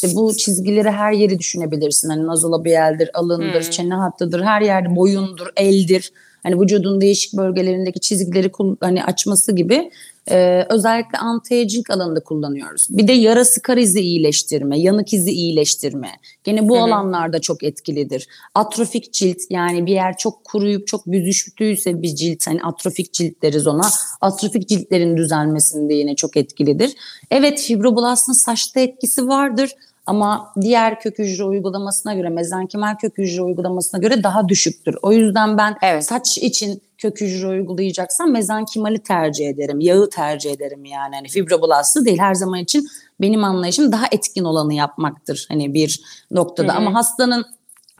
İşte 0.03 0.15
bu 0.15 0.33
çizgileri 0.37 0.91
her 0.91 1.11
yeri 1.11 1.39
düşünebilirsin. 1.39 2.09
Hani 2.09 2.27
nazolabieldir, 2.27 3.09
alındır, 3.13 3.63
hmm. 3.63 3.69
çene 3.69 3.93
hattıdır, 3.93 4.41
her 4.43 4.61
yerde 4.61 4.95
boyundur, 4.95 5.47
eldir. 5.57 6.11
Hani 6.43 6.61
vücudun 6.61 7.01
değişik 7.01 7.33
bölgelerindeki 7.33 7.99
çizgileri 7.99 8.51
hani 8.79 9.03
açması 9.03 9.55
gibi 9.55 9.91
e, 10.31 10.65
özellikle 10.69 11.17
anti-aging 11.17 11.93
alanında 11.93 12.19
kullanıyoruz. 12.19 12.87
Bir 12.89 13.07
de 13.07 13.13
yara 13.13 13.45
sıkar 13.45 13.77
izi 13.77 13.99
iyileştirme, 13.99 14.79
yanık 14.79 15.13
izi 15.13 15.31
iyileştirme. 15.31 16.09
Gene 16.43 16.69
bu 16.69 16.75
Hı-hı. 16.75 16.83
alanlarda 16.83 17.41
çok 17.41 17.63
etkilidir. 17.63 18.27
Atrofik 18.55 19.13
cilt 19.13 19.37
yani 19.49 19.85
bir 19.85 19.91
yer 19.91 20.17
çok 20.17 20.43
kuruyup 20.43 20.87
çok 20.87 21.07
büzüştüyse 21.07 22.01
bir 22.01 22.15
cilt 22.15 22.47
hani 22.47 22.63
atrofik 22.63 23.13
cilt 23.13 23.41
deriz 23.41 23.67
ona. 23.67 23.89
Atrofik 24.21 24.69
ciltlerin 24.69 25.17
düzelmesinde 25.17 25.93
yine 25.93 26.15
çok 26.15 26.37
etkilidir. 26.37 26.91
Evet 27.31 27.61
fibroblastın 27.61 28.33
saçta 28.33 28.79
etkisi 28.79 29.27
vardır 29.27 29.71
ama 30.05 30.53
diğer 30.61 30.99
kök 30.99 31.19
hücre 31.19 31.43
uygulamasına 31.43 32.13
göre 32.13 32.29
mezenkimal 32.29 32.95
kök 32.95 33.17
hücre 33.17 33.41
uygulamasına 33.41 33.99
göre 34.01 34.23
daha 34.23 34.49
düşüktür. 34.49 34.95
O 35.01 35.11
yüzden 35.11 35.57
ben 35.57 35.77
evet. 35.81 36.05
saç 36.05 36.37
için 36.37 36.81
kök 36.97 37.21
hücre 37.21 37.47
uygulayacaksam 37.47 38.31
mezenkimali 38.31 38.99
tercih 38.99 39.49
ederim. 39.49 39.79
Yağı 39.79 40.09
tercih 40.09 40.51
ederim 40.51 40.85
yani. 40.85 41.15
Hani 41.15 41.27
fibroblastı 41.27 42.05
değil 42.05 42.19
her 42.19 42.33
zaman 42.33 42.59
için 42.59 42.87
benim 43.21 43.43
anlayışım 43.43 43.91
daha 43.91 44.05
etkin 44.11 44.43
olanı 44.43 44.73
yapmaktır. 44.73 45.45
Hani 45.49 45.73
bir 45.73 46.01
noktada 46.31 46.73
Hı-hı. 46.73 46.77
ama 46.77 46.93
hastanın 46.93 47.45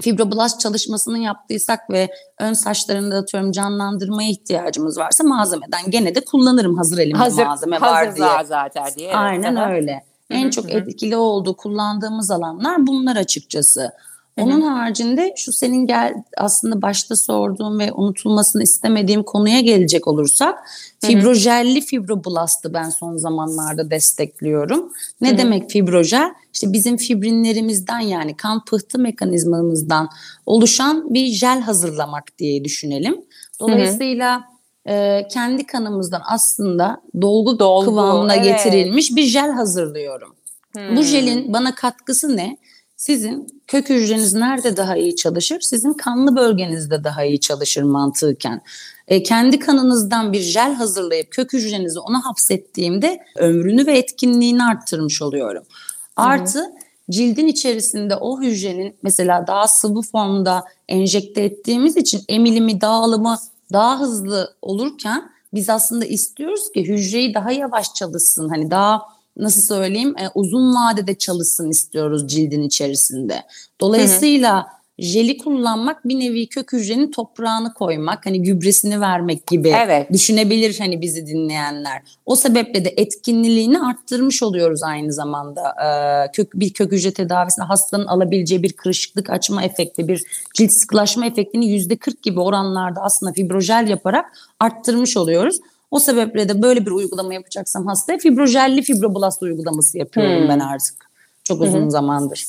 fibroblast 0.02 0.60
çalışmasını 0.60 1.20
yaptıysak 1.20 1.90
ve 1.90 2.10
ön 2.40 2.54
saçlarında 2.54 3.16
atıyorum 3.16 3.52
canlandırmaya 3.52 4.30
ihtiyacımız 4.30 4.98
varsa 4.98 5.24
malzemeden 5.24 5.82
gene 5.90 6.16
de 6.16 6.22
kullanırım 6.26 6.78
hazır 6.78 6.98
elimde 6.98 7.18
hazır, 7.18 7.46
malzeme 7.46 7.78
hazır 7.78 7.96
var 7.96 8.16
diye. 8.16 8.46
zaten 8.46 8.86
diye. 8.98 9.16
Aynen 9.16 9.72
öyle. 9.72 10.13
En 10.34 10.50
çok 10.50 10.72
etkili 10.72 11.18
olduğu 11.18 11.58
kullandığımız 11.58 12.32
alanlar 12.32 12.88
bunlar 12.88 13.16
açıkçası. 13.16 13.92
Onun 14.38 14.62
Hı-hı. 14.62 14.70
haricinde 14.70 15.34
şu 15.38 15.54
senin 15.54 15.88
gel 15.88 16.14
aslında 16.38 16.82
başta 16.82 17.16
sorduğum 17.16 17.80
ve 17.80 17.92
unutulmasını 17.94 18.64
istemediğim 18.64 19.24
konuya 19.24 19.60
gelecek 19.60 20.08
olursak 20.08 20.56
Hı-hı. 20.56 21.12
fibrojelli 21.12 21.82
fibroblastı 21.82 22.74
ben 22.74 22.90
son 22.90 23.18
zamanlarda 23.18 23.92
destekliyorum. 23.92 24.92
Ne 25.22 25.30
Hı-hı. 25.30 25.38
demek 25.38 25.70
fibrojel? 25.70 26.34
İşte 26.54 26.74
bizim 26.74 26.98
fibrinlerimizden 26.98 28.00
yani 28.00 28.38
kan 28.38 28.66
pıhtı 28.66 29.00
mekanizmamızdan 29.00 30.10
oluşan 30.46 31.14
bir 31.14 31.26
jel 31.28 31.62
hazırlamak 31.62 32.24
diye 32.38 32.64
düşünelim. 32.64 33.26
Dolayısıyla 33.60 34.36
Hı-hı 34.36 34.53
e, 34.88 35.28
kendi 35.32 35.66
kanımızdan 35.66 36.22
aslında 36.26 37.02
dolgu, 37.22 37.60
dolgu 37.60 37.86
kıvamına 37.86 38.36
evet. 38.36 38.46
getirilmiş 38.46 39.16
bir 39.16 39.24
jel 39.24 39.52
hazırlıyorum. 39.52 40.36
Hmm. 40.76 40.98
Bu 40.98 41.02
jelin 41.02 41.54
bana 41.54 41.76
katkısı 41.76 42.38
ne? 42.38 42.58
Sizin 42.96 43.64
kök 43.68 43.90
hücreniz 43.90 44.34
nerede 44.34 44.78
daha 44.78 44.98
iyi 44.98 45.16
çalışır? 45.16 45.62
Sizin 45.62 45.94
kanlı 45.94 46.36
bölgenizde 46.36 47.04
daha 47.04 47.24
iyi 47.24 47.40
çalışır 47.40 47.84
mantıken. 47.84 48.62
E, 49.08 49.24
kendi 49.24 49.60
kanınızdan 49.60 50.34
bir 50.34 50.40
jel 50.40 50.74
hazırlayıp 50.74 51.32
kök 51.32 51.54
hücrenizi 51.54 52.00
ona 52.00 52.26
hapsettiğimde 52.26 53.20
ömrünü 53.36 53.86
ve 53.86 53.98
etkinliğini 53.98 54.64
arttırmış 54.64 55.22
oluyorum. 55.22 55.64
Artı 56.16 56.60
hı 56.60 56.84
cildin 57.12 57.48
içerisinde 57.48 58.16
o 58.16 58.42
hücrenin 58.42 58.96
mesela 59.04 59.48
daha 59.48 59.68
sıvı 59.68 60.02
formda 60.02 60.64
enjekte 60.88 61.42
ettiğimiz 61.42 61.98
için 61.98 62.22
emilimi, 62.30 62.82
dağılımı 62.82 63.38
daha 63.74 64.00
hızlı 64.00 64.56
olurken 64.62 65.32
biz 65.54 65.70
aslında 65.70 66.06
istiyoruz 66.06 66.72
ki 66.72 66.88
hücreyi 66.88 67.34
daha 67.34 67.52
yavaş 67.52 67.94
çalışsın. 67.94 68.50
Hani 68.50 68.72
daha 68.72 69.02
nasıl 69.38 69.62
söyleyeyim 69.62 70.16
e, 70.18 70.30
uzun 70.36 70.76
vadede 70.76 71.18
çalışsın 71.18 71.70
istiyoruz 71.70 72.28
cildin 72.28 72.62
içerisinde. 72.62 73.44
Dolayısıyla 73.82 74.58
hı 74.58 74.68
hı 74.68 74.83
jeli 75.00 75.38
kullanmak 75.38 76.08
bir 76.08 76.20
nevi 76.20 76.50
kök 76.50 76.74
hücrenin 76.74 77.12
toprağını 77.12 77.74
koymak, 77.74 78.26
hani 78.26 78.42
gübresini 78.42 79.02
vermek 79.02 79.48
gibi 79.48 79.70
evet. 79.70 80.14
düşünebilir 80.14 80.80
hani 80.80 81.02
bizi 81.02 81.28
dinleyenler. 81.28 82.02
O 82.26 82.36
sebeple 82.36 82.86
de 82.86 82.94
etkinliğini 82.98 83.80
arttırmış 83.80 84.44
oluyoruz 84.44 84.84
aynı 84.84 85.14
zamanda. 85.14 85.62
Ee, 85.84 86.32
kök 86.32 86.54
bir 86.54 86.74
kök 86.74 86.92
hücre 86.92 87.14
tedavisinde 87.14 87.66
hastanın 87.66 88.06
alabileceği 88.06 88.64
bir 88.64 88.74
kırışıklık 88.74 89.30
açma 89.30 89.64
efekti, 89.64 90.08
bir 90.08 90.24
cilt 90.56 90.72
sıkılaşma 90.72 91.26
efektini 91.26 91.70
yüzde 91.70 91.96
40 91.96 92.24
gibi 92.24 92.40
oranlarda 92.40 93.02
aslında 93.02 93.34
fibrojel 93.34 93.88
yaparak 93.88 94.26
arttırmış 94.60 95.18
oluyoruz. 95.18 95.60
O 95.92 96.00
sebeple 96.00 96.50
de 96.50 96.62
böyle 96.62 96.86
bir 96.86 96.92
uygulama 96.92 97.34
yapacaksam 97.34 97.88
hastaya 97.88 98.18
fibrojelli 98.18 98.82
fibroblast 98.82 99.44
uygulaması 99.44 99.98
yapıyorum 99.98 100.42
hmm. 100.42 100.50
ben 100.50 100.60
artık. 100.60 100.96
Çok 101.44 101.62
uzun 101.62 101.82
Hı-hı. 101.82 101.92
zamandır. 101.92 102.46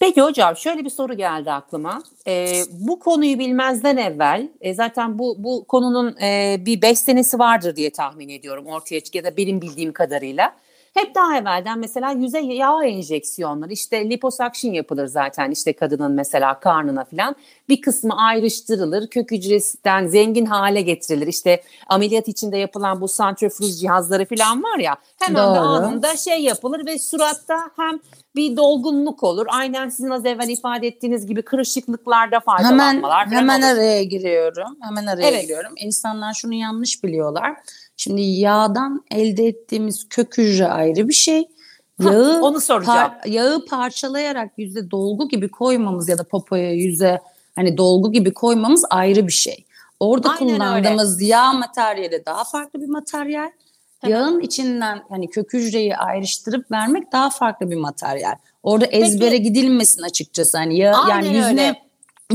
Peki 0.00 0.22
hocam 0.22 0.56
şöyle 0.56 0.84
bir 0.84 0.90
soru 0.90 1.14
geldi 1.14 1.52
aklıma. 1.52 2.02
Ee, 2.26 2.62
bu 2.70 2.98
konuyu 2.98 3.38
bilmezden 3.38 3.96
evvel 3.96 4.48
e, 4.60 4.74
zaten 4.74 5.18
bu 5.18 5.34
bu 5.38 5.64
konunun 5.68 6.16
e, 6.22 6.56
bir 6.66 6.82
beş 6.82 6.98
senesi 6.98 7.38
vardır 7.38 7.76
diye 7.76 7.90
tahmin 7.90 8.28
ediyorum 8.28 8.66
ortaya 8.66 9.00
ya 9.14 9.24
da 9.24 9.36
benim 9.36 9.60
bildiğim 9.62 9.92
kadarıyla. 9.92 10.54
Hep 10.94 11.14
daha 11.14 11.36
evvelden 11.38 11.78
mesela 11.78 12.10
yüze 12.10 12.38
yağ 12.38 12.84
enjeksiyonları 12.84 13.72
işte 13.72 14.10
liposuction 14.10 14.72
yapılır 14.72 15.06
zaten 15.06 15.50
işte 15.50 15.72
kadının 15.72 16.12
mesela 16.12 16.60
karnına 16.60 17.04
falan 17.04 17.36
bir 17.68 17.80
kısmı 17.80 18.16
ayrıştırılır 18.16 19.06
kök 19.06 19.30
hücresinden 19.30 20.06
zengin 20.06 20.46
hale 20.46 20.80
getirilir 20.80 21.26
işte 21.26 21.62
ameliyat 21.88 22.28
içinde 22.28 22.58
yapılan 22.58 23.00
bu 23.00 23.08
santrifüj 23.08 23.80
cihazları 23.80 24.26
falan 24.26 24.62
var 24.62 24.78
ya 24.78 24.96
hemen 25.18 25.44
Doğru. 25.44 25.54
de 25.54 25.58
anında 25.58 26.16
şey 26.16 26.40
yapılır 26.42 26.86
ve 26.86 26.98
suratta 26.98 27.70
hem 27.76 28.00
bir 28.36 28.56
dolgunluk 28.56 29.22
olur. 29.22 29.46
Aynen 29.50 29.88
sizin 29.88 30.10
az 30.10 30.26
evvel 30.26 30.48
ifade 30.48 30.86
ettiğiniz 30.86 31.26
gibi 31.26 31.42
kırışıklıklarda 31.42 32.40
faydalanmalar. 32.40 33.26
Hemen, 33.26 33.36
hemen 33.36 33.58
olur. 33.62 33.68
araya 33.68 34.02
giriyorum. 34.02 34.76
Hemen 34.82 35.06
araya 35.06 35.28
evet. 35.28 35.42
giriyorum. 35.42 35.72
İnsanlar 35.76 36.34
şunu 36.34 36.54
yanlış 36.54 37.04
biliyorlar. 37.04 37.56
Şimdi 38.00 38.22
yağdan 38.22 39.04
elde 39.10 39.46
ettiğimiz 39.46 40.08
kök 40.08 40.38
hücre 40.38 40.66
ayrı 40.66 41.08
bir 41.08 41.14
şey. 41.14 41.48
Yağı, 42.02 42.32
ha, 42.32 42.40
onu 42.42 42.60
soracağım. 42.60 42.98
Par, 42.98 43.30
yağı 43.30 43.64
parçalayarak 43.64 44.50
yüzde 44.56 44.90
dolgu 44.90 45.28
gibi 45.28 45.48
koymamız 45.48 46.08
ya 46.08 46.18
da 46.18 46.24
popoya 46.24 46.72
yüze 46.72 47.20
hani 47.56 47.76
dolgu 47.76 48.12
gibi 48.12 48.34
koymamız 48.34 48.84
ayrı 48.90 49.26
bir 49.26 49.32
şey. 49.32 49.64
Orada 50.00 50.30
Aynen 50.30 50.38
kullandığımız 50.38 51.16
öyle. 51.16 51.26
yağ 51.26 51.52
materyali 51.52 52.22
daha 52.26 52.44
farklı 52.44 52.80
bir 52.80 52.88
materyal. 52.88 53.50
Yağın 54.06 54.40
içinden 54.40 55.02
hani 55.08 55.30
kök 55.30 55.52
hücreyi 55.52 55.96
ayrıştırıp 55.96 56.70
vermek 56.70 57.12
daha 57.12 57.30
farklı 57.30 57.70
bir 57.70 57.76
materyal. 57.76 58.34
Orada 58.62 58.86
ezbere 58.86 59.30
Peki. 59.30 59.42
gidilmesin 59.42 60.02
açıkçası. 60.02 60.58
Hani 60.58 60.78
ya, 60.78 60.94
yani 61.10 61.26
yüzüne 61.26 61.46
öyle. 61.46 61.82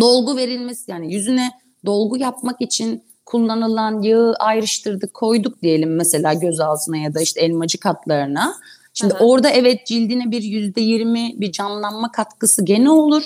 dolgu 0.02 0.38
verilmesi 0.38 0.92
yani 0.92 1.14
yüzüne 1.14 1.52
dolgu 1.86 2.18
yapmak 2.18 2.62
için 2.62 3.04
kullanılan 3.26 4.02
yağı 4.02 4.36
ayrıştırdık 4.40 5.14
koyduk 5.14 5.62
diyelim 5.62 5.96
mesela 5.96 6.34
göz 6.34 6.60
altına 6.60 6.98
ya 6.98 7.14
da 7.14 7.22
işte 7.22 7.42
elmacık 7.42 7.86
hatlarına. 7.86 8.56
Şimdi 8.94 9.14
Hı-hı. 9.14 9.24
orada 9.24 9.50
evet 9.50 9.88
cildine 9.88 10.32
bir 10.32 10.42
yüzde 10.42 10.82
yirmi 10.82 11.32
bir 11.36 11.52
canlanma 11.52 12.12
katkısı 12.12 12.66
gene 12.66 12.90
olur. 12.90 13.24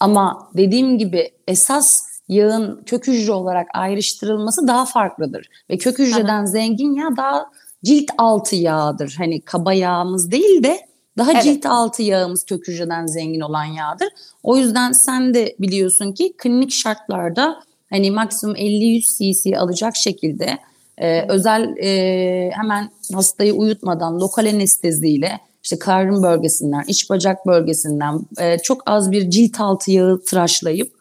Ama 0.00 0.48
dediğim 0.56 0.98
gibi 0.98 1.30
esas 1.48 2.08
yağın 2.28 2.82
kök 2.86 3.06
hücre 3.06 3.32
olarak 3.32 3.66
ayrıştırılması 3.74 4.68
daha 4.68 4.84
farklıdır. 4.84 5.48
Ve 5.70 5.78
kök 5.78 5.98
hücreden 5.98 6.38
Hı-hı. 6.38 6.46
zengin 6.46 6.94
yağ 6.94 7.16
daha 7.16 7.50
cilt 7.84 8.10
altı 8.18 8.56
yağdır. 8.56 9.14
Hani 9.18 9.40
kaba 9.40 9.72
yağımız 9.72 10.30
değil 10.30 10.62
de 10.62 10.88
daha 11.18 11.32
evet. 11.32 11.42
cilt 11.42 11.66
altı 11.66 12.02
yağımız 12.02 12.44
kök 12.44 12.68
hücreden 12.68 13.06
zengin 13.06 13.40
olan 13.40 13.64
yağdır. 13.64 14.08
O 14.42 14.56
yüzden 14.56 14.92
sen 14.92 15.34
de 15.34 15.56
biliyorsun 15.58 16.12
ki 16.12 16.32
klinik 16.38 16.72
şartlarda 16.72 17.60
hani 17.90 18.10
maksimum 18.10 18.56
50-100 18.56 19.32
cc 19.32 19.58
alacak 19.58 19.96
şekilde 19.96 20.58
e, 20.98 21.22
özel 21.28 21.76
e, 21.76 22.50
hemen 22.54 22.90
hastayı 23.14 23.54
uyutmadan 23.54 24.20
lokal 24.20 24.46
anesteziyle 24.46 25.40
işte 25.62 25.78
karın 25.78 26.22
bölgesinden, 26.22 26.84
iç 26.86 27.10
bacak 27.10 27.46
bölgesinden 27.46 28.20
e, 28.38 28.58
çok 28.58 28.82
az 28.86 29.10
bir 29.10 29.30
cilt 29.30 29.60
altı 29.60 29.90
yağı 29.90 30.20
tıraşlayıp 30.24 30.92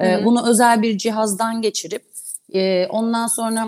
e, 0.00 0.24
bunu 0.24 0.48
özel 0.48 0.82
bir 0.82 0.98
cihazdan 0.98 1.62
geçirip 1.62 2.02
e, 2.54 2.86
ondan 2.86 3.26
sonra 3.26 3.66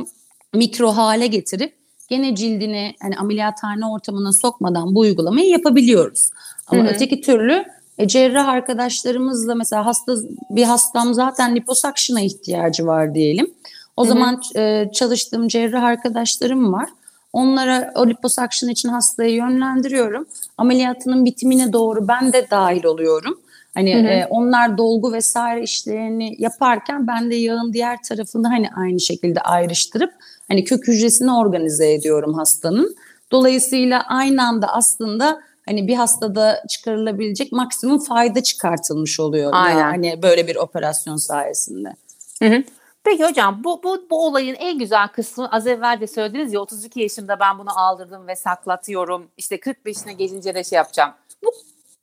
mikro 0.55 0.89
hale 0.89 1.27
getirip 1.27 1.75
gene 2.09 2.35
cildini 2.35 2.95
hani 3.03 3.17
ameliyathane 3.17 3.87
ortamına 3.87 4.33
sokmadan 4.33 4.95
bu 4.95 5.01
uygulamayı 5.01 5.49
yapabiliyoruz. 5.49 6.31
Ama 6.67 6.83
Hı-hı. 6.83 6.91
öteki 6.91 7.21
türlü 7.21 7.65
e, 7.99 8.09
cerrah 8.09 8.49
arkadaşlarımızla 8.49 9.55
mesela 9.55 9.87
hasta 9.87 10.17
bir 10.51 10.65
hastam 10.65 11.15
zaten 11.15 11.57
liposakşına 11.57 12.21
ihtiyacı 12.21 12.87
var 12.87 13.15
diyelim. 13.15 13.55
O 13.97 14.03
Hı-hı. 14.03 14.09
zaman 14.09 14.41
e, 14.57 14.91
çalıştığım 14.93 15.49
cerrah 15.49 15.83
arkadaşlarım 15.83 16.73
var. 16.73 16.89
Onlara 17.33 17.93
o 17.95 18.07
liposakşın 18.07 18.69
için 18.69 18.89
hastayı 18.89 19.35
yönlendiriyorum. 19.35 20.27
Ameliyatının 20.59 21.25
bitimine 21.25 21.73
doğru 21.73 22.09
ben 22.09 22.33
de 22.33 22.47
dahil 22.51 22.85
oluyorum. 22.85 23.41
Hani 23.75 23.95
hı 23.95 23.99
hı. 23.99 24.07
E, 24.07 24.27
onlar 24.31 24.79
dolgu 24.79 25.13
vesaire 25.13 25.63
işlerini 25.63 26.37
yaparken 26.39 27.07
ben 27.07 27.31
de 27.31 27.35
yağın 27.35 27.73
diğer 27.73 28.03
tarafını 28.03 28.49
hani 28.49 28.69
aynı 28.77 29.01
şekilde 29.01 29.41
ayrıştırıp 29.41 30.13
hani 30.49 30.65
kök 30.65 30.89
hücresini 30.89 31.33
organize 31.33 31.93
ediyorum 31.93 32.35
hastanın. 32.35 32.97
Dolayısıyla 33.33 34.03
aynı 34.09 34.43
anda 34.43 34.67
aslında 34.69 35.41
hani 35.67 35.89
bir 35.89 35.95
hastada 35.95 36.63
çıkarılabilecek 36.69 37.53
maksimum 37.53 37.99
fayda 37.99 38.43
çıkartılmış 38.43 39.21
oluyor. 39.21 39.51
Aynen. 39.55 39.79
Yani 39.79 40.23
böyle 40.23 40.47
bir 40.47 40.57
operasyon 40.57 41.17
sayesinde. 41.17 41.97
Hı 42.43 42.49
hı. 42.49 42.63
Peki 43.05 43.25
hocam 43.25 43.65
bu, 43.65 43.83
bu, 43.83 44.07
bu 44.11 44.27
olayın 44.27 44.55
en 44.55 44.79
güzel 44.79 45.09
kısmı 45.09 45.49
az 45.53 45.67
evvel 45.67 46.01
de 46.01 46.07
söylediniz 46.07 46.53
ya 46.53 46.61
32 46.61 47.01
yaşımda 47.01 47.41
ben 47.41 47.59
bunu 47.59 47.79
aldırdım 47.79 48.27
ve 48.27 48.37
saklatıyorum. 48.37 49.29
İşte 49.37 49.57
45'ine 49.57 50.13
gelince 50.13 50.55
de 50.55 50.65
şey 50.65 50.77
yapacağım. 50.77 51.13
Bu 51.45 51.53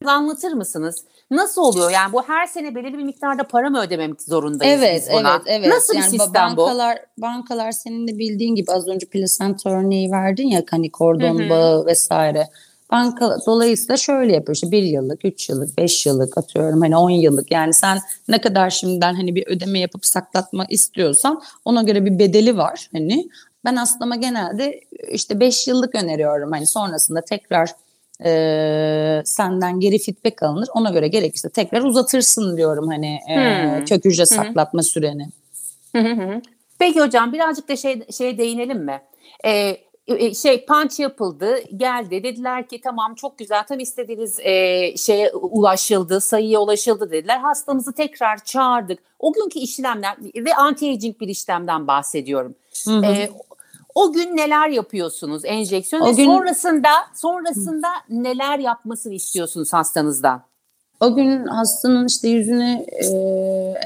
anlatır 0.05 0.51
mısınız? 0.51 1.03
Nasıl 1.31 1.61
oluyor? 1.61 1.91
Yani 1.91 2.13
bu 2.13 2.23
her 2.23 2.45
sene 2.45 2.75
belirli 2.75 2.97
bir 2.97 3.03
miktarda 3.03 3.43
para 3.43 3.69
mı 3.69 3.81
ödememek 3.81 4.21
zorundayız 4.21 4.79
evet, 4.83 5.01
biz 5.01 5.13
buna? 5.13 5.31
Evet, 5.31 5.41
evet. 5.45 5.67
Nasıl 5.67 5.93
yani 5.93 6.05
bir 6.05 6.09
sistem 6.09 6.33
bankalar, 6.33 6.97
bu? 7.17 7.21
Bankalar 7.21 7.71
senin 7.71 8.07
de 8.07 8.17
bildiğin 8.17 8.55
gibi 8.55 8.71
az 8.71 8.87
önce 8.87 9.05
plasenta 9.05 9.69
örneği 9.69 10.11
verdin 10.11 10.47
ya 10.47 10.63
hani 10.71 10.91
kordon 10.91 11.39
Hı-hı. 11.39 11.49
bağı 11.49 11.85
vesaire. 11.85 12.49
Banka 12.91 13.37
dolayısıyla 13.45 13.97
şöyle 13.97 14.33
yapıyor 14.33 14.55
işte 14.55 14.71
bir 14.71 14.83
yıllık, 14.83 15.25
üç 15.25 15.49
yıllık, 15.49 15.77
beş 15.77 16.05
yıllık 16.05 16.37
atıyorum 16.37 16.81
hani 16.81 16.97
on 16.97 17.09
yıllık. 17.09 17.51
Yani 17.51 17.73
sen 17.73 17.99
ne 18.27 18.41
kadar 18.41 18.69
şimdiden 18.69 19.13
hani 19.13 19.35
bir 19.35 19.47
ödeme 19.47 19.79
yapıp 19.79 20.05
saklatma 20.05 20.65
istiyorsan 20.69 21.41
ona 21.65 21.83
göre 21.83 22.05
bir 22.05 22.19
bedeli 22.19 22.57
var 22.57 22.89
hani. 22.91 23.29
Ben 23.65 23.75
aslında 23.75 24.15
genelde 24.15 24.81
işte 25.11 25.39
beş 25.39 25.67
yıllık 25.67 25.95
öneriyorum 25.95 26.51
hani 26.51 26.67
sonrasında 26.67 27.21
tekrar 27.21 27.69
e, 28.25 29.21
senden 29.25 29.79
geri 29.79 29.99
feedback 29.99 30.43
alınır. 30.43 30.67
Ona 30.73 30.89
göre 30.89 31.07
gerekirse 31.07 31.49
tekrar 31.49 31.81
uzatırsın 31.81 32.57
diyorum 32.57 32.87
hani 32.87 33.19
e, 33.29 33.35
hmm. 33.35 33.85
kök 33.85 34.05
hücre 34.05 34.25
saklatma 34.25 34.83
süreni. 34.83 35.29
Peki 36.79 37.01
hocam 37.01 37.33
birazcık 37.33 37.69
da 37.69 37.75
şey 37.75 38.01
şeye 38.11 38.37
değinelim 38.37 38.85
mi? 38.85 39.01
Ee, 39.45 39.77
şey 40.35 40.65
punch 40.65 40.99
yapıldı 40.99 41.57
geldi 41.77 42.23
dediler 42.23 42.67
ki 42.67 42.81
tamam 42.81 43.15
çok 43.15 43.37
güzel 43.37 43.63
tam 43.67 43.79
istediğiniz 43.79 44.39
e, 44.39 44.97
şeye 44.97 45.31
ulaşıldı 45.31 46.21
sayıya 46.21 46.59
ulaşıldı 46.59 47.11
dediler 47.11 47.37
hastamızı 47.37 47.93
tekrar 47.93 48.43
çağırdık 48.43 48.99
o 49.19 49.33
günkü 49.33 49.59
işlemler 49.59 50.15
ve 50.35 50.49
anti-aging 50.49 51.19
bir 51.19 51.27
işlemden 51.27 51.87
bahsediyorum 51.87 52.55
hı 52.85 52.91
hı. 52.91 53.05
E, 53.05 53.29
o 53.95 54.13
gün 54.13 54.37
neler 54.37 54.69
yapıyorsunuz 54.69 55.45
enjeksiyon 55.45 56.01
o 56.01 56.15
gün, 56.15 56.25
sonrasında 56.25 56.89
sonrasında 57.15 57.87
hı. 57.87 58.23
neler 58.23 58.59
yapmasını 58.59 59.13
istiyorsunuz 59.13 59.73
hastanızdan? 59.73 60.43
O 61.01 61.15
gün 61.15 61.45
hastanın 61.47 62.07
işte 62.07 62.27
yüzüne 62.27 62.85
e, 62.91 63.05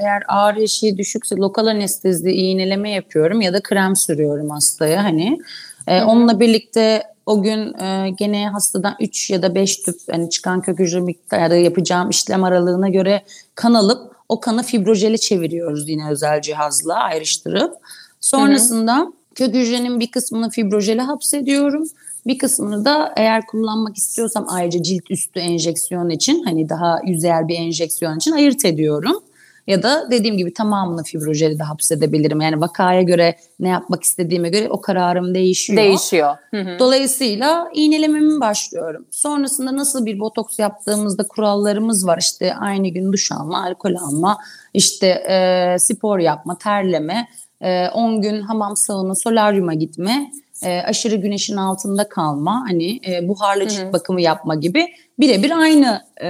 eğer 0.01 0.23
ağrı 0.27 0.61
eşiği 0.61 0.97
düşükse 0.97 1.35
lokal 1.35 1.65
anestezi 1.65 2.31
iğneleme 2.31 2.91
yapıyorum 2.91 3.41
ya 3.41 3.53
da 3.53 3.61
krem 3.63 3.95
sürüyorum 3.95 4.49
hastaya 4.49 5.03
hani. 5.03 5.39
E, 5.87 6.03
onunla 6.03 6.39
birlikte 6.39 7.03
o 7.25 7.41
gün 7.41 7.73
e, 7.79 8.09
gene 8.09 8.49
hastadan 8.49 8.95
3 8.99 9.29
ya 9.29 9.41
da 9.41 9.55
5 9.55 9.77
tüp 9.77 9.95
hani 10.11 10.29
çıkan 10.29 10.61
kök 10.61 10.79
hücre 10.79 10.99
miktarı 10.99 11.57
yapacağım 11.57 12.09
işlem 12.09 12.43
aralığına 12.43 12.89
göre 12.89 13.23
kan 13.55 13.73
alıp 13.73 14.15
o 14.29 14.39
kanı 14.39 14.63
fibrojele 14.63 15.17
çeviriyoruz 15.17 15.89
yine 15.89 16.09
özel 16.09 16.41
cihazla 16.41 16.93
ayrıştırıp. 16.93 17.73
Sonrasında 18.21 18.97
hı 18.97 19.01
hı. 19.01 19.11
kök 19.35 19.55
hücrenin 19.55 19.99
bir 19.99 20.11
kısmını 20.11 20.49
fibrojele 20.49 21.01
hapsediyorum. 21.01 21.83
Bir 22.27 22.37
kısmını 22.37 22.85
da 22.85 23.13
eğer 23.15 23.45
kullanmak 23.45 23.97
istiyorsam 23.97 24.45
ayrıca 24.49 24.83
cilt 24.83 25.11
üstü 25.11 25.39
enjeksiyon 25.39 26.09
için 26.09 26.43
hani 26.43 26.69
daha 26.69 26.99
yüzeyel 27.05 27.47
bir 27.47 27.55
enjeksiyon 27.55 28.17
için 28.17 28.31
ayırt 28.31 28.65
ediyorum. 28.65 29.23
Ya 29.67 29.84
da 29.84 30.12
dediğim 30.12 30.38
gibi 30.38 30.54
tamamını 30.54 31.04
fibrojeli 31.04 31.60
de 31.60 31.63
hapsedebilirim. 31.63 32.41
Yani 32.41 32.62
vakaya 32.62 33.01
göre 33.01 33.36
ne 33.60 33.69
yapmak 33.69 34.04
istediğime 34.04 34.49
göre 34.49 34.69
o 34.69 34.82
kararım 34.82 35.36
değişiyor. 35.36 35.84
Değişiyor. 35.84 36.36
Hı 36.51 36.62
hı. 36.62 36.80
Dolayısıyla 36.80 37.69
iğnelememi 37.73 38.39
başlıyorum. 38.41 39.06
Sonrasında 39.12 39.75
nasıl 39.75 40.06
bir 40.06 40.19
botoks 40.19 40.60
yaptığımızda 40.60 41.23
kurallarımız 41.28 42.08
var. 42.08 42.17
İşte 42.17 42.56
aynı 42.56 42.88
gün 42.88 43.13
duş 43.13 43.32
alma, 43.32 43.63
alkol 43.63 43.95
alma, 43.95 44.38
işte 44.73 45.08
e, 45.08 45.75
spor 45.80 46.19
yapma, 46.19 46.58
terleme, 46.58 47.28
e, 47.62 47.89
10 47.89 48.21
gün 48.21 48.41
hamam 48.41 48.78
sauna, 48.78 49.15
solaryuma 49.15 49.73
gitme, 49.73 50.32
e, 50.63 50.82
aşırı 50.82 51.15
güneşin 51.15 51.58
altında 51.58 52.10
kalma, 52.10 52.65
hani 52.69 52.99
e, 53.08 53.28
buharlı 53.28 53.67
cilt 53.67 53.93
bakımı 53.93 54.21
yapma 54.21 54.56
gibi 54.56 54.88
birebir 55.19 55.51
aynı 55.51 56.01
e, 56.21 56.28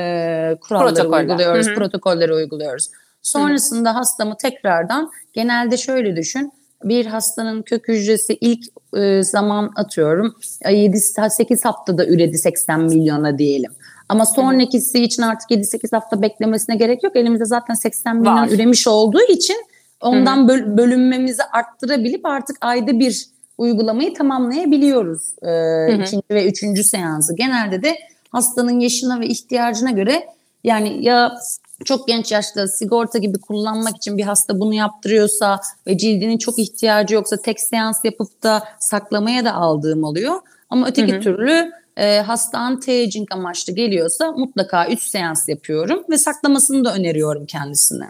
kuralları 0.62 0.96
Protokoller. 0.96 1.22
uyguluyoruz, 1.22 1.68
Hı-hı. 1.68 1.76
protokolleri 1.76 2.34
uyguluyoruz. 2.34 2.90
Sonrasında 3.26 3.90
Hı. 3.90 3.94
hastamı 3.94 4.38
tekrardan 4.38 5.12
genelde 5.34 5.78
şöyle 5.78 6.16
düşün. 6.16 6.52
Bir 6.84 7.06
hastanın 7.06 7.62
kök 7.62 7.88
hücresi 7.88 8.34
ilk 8.42 8.66
e, 8.98 9.24
zaman 9.24 9.72
atıyorum 9.76 10.36
7-8 10.64 11.64
haftada 11.64 12.06
üredi 12.06 12.38
80 12.38 12.82
milyona 12.82 13.38
diyelim. 13.38 13.72
Ama 14.10 14.26
sonrakisi 14.26 15.04
için 15.04 15.22
artık 15.22 15.52
7-8 15.52 15.96
hafta 15.96 16.22
beklemesine 16.22 16.76
gerek 16.76 17.04
yok. 17.04 17.16
Elimizde 17.16 17.46
zaten 17.46 17.74
80 17.74 18.18
milyon 18.18 18.36
Var. 18.36 18.50
üremiş 18.50 18.88
olduğu 18.88 19.22
için 19.30 19.56
ondan 20.02 20.48
böl- 20.48 20.78
bölünmemizi 20.78 21.44
arttırabilip 21.44 22.26
artık 22.26 22.58
ayda 22.62 23.00
bir 23.00 23.26
uygulamayı 23.58 24.14
tamamlayabiliyoruz. 24.14 25.36
Ee, 25.42 25.94
ikinci 25.96 26.24
ve 26.32 26.46
üçüncü 26.46 26.84
seansı. 26.84 27.36
Genelde 27.36 27.84
de 27.84 27.96
hastanın 28.30 28.80
yaşına 28.80 29.20
ve 29.20 29.28
ihtiyacına 29.28 29.92
göre 29.92 30.28
yani 30.64 31.06
ya 31.06 31.38
çok 31.86 32.08
genç 32.08 32.32
yaşta 32.32 32.68
sigorta 32.68 33.18
gibi 33.18 33.40
kullanmak 33.40 33.98
için 33.98 34.18
bir 34.18 34.24
hasta 34.24 34.60
bunu 34.60 34.74
yaptırıyorsa 34.74 35.60
ve 35.88 35.98
cildinin 35.98 36.38
çok 36.38 36.60
ihtiyacı 36.60 37.16
yoksa 37.16 37.38
tek 37.38 37.60
seans 37.60 38.06
yapıp 38.06 38.44
da 38.44 38.64
saklamaya 38.80 39.46
da 39.46 39.54
aldığım 39.54 40.04
oluyor. 40.04 40.40
Ama 40.70 40.88
öteki 40.88 41.14
hı 41.14 41.18
hı. 41.18 41.22
türlü 41.22 41.72
e, 41.98 42.20
hasta 42.20 42.58
anti-aging 42.58 43.34
amaçlı 43.34 43.74
geliyorsa 43.74 44.32
mutlaka 44.32 44.88
3 44.88 45.04
seans 45.04 45.50
yapıyorum 45.50 46.04
ve 46.10 46.18
saklamasını 46.18 46.86
da 46.86 46.94
öneriyorum 46.94 47.46
kendisine. 47.46 48.10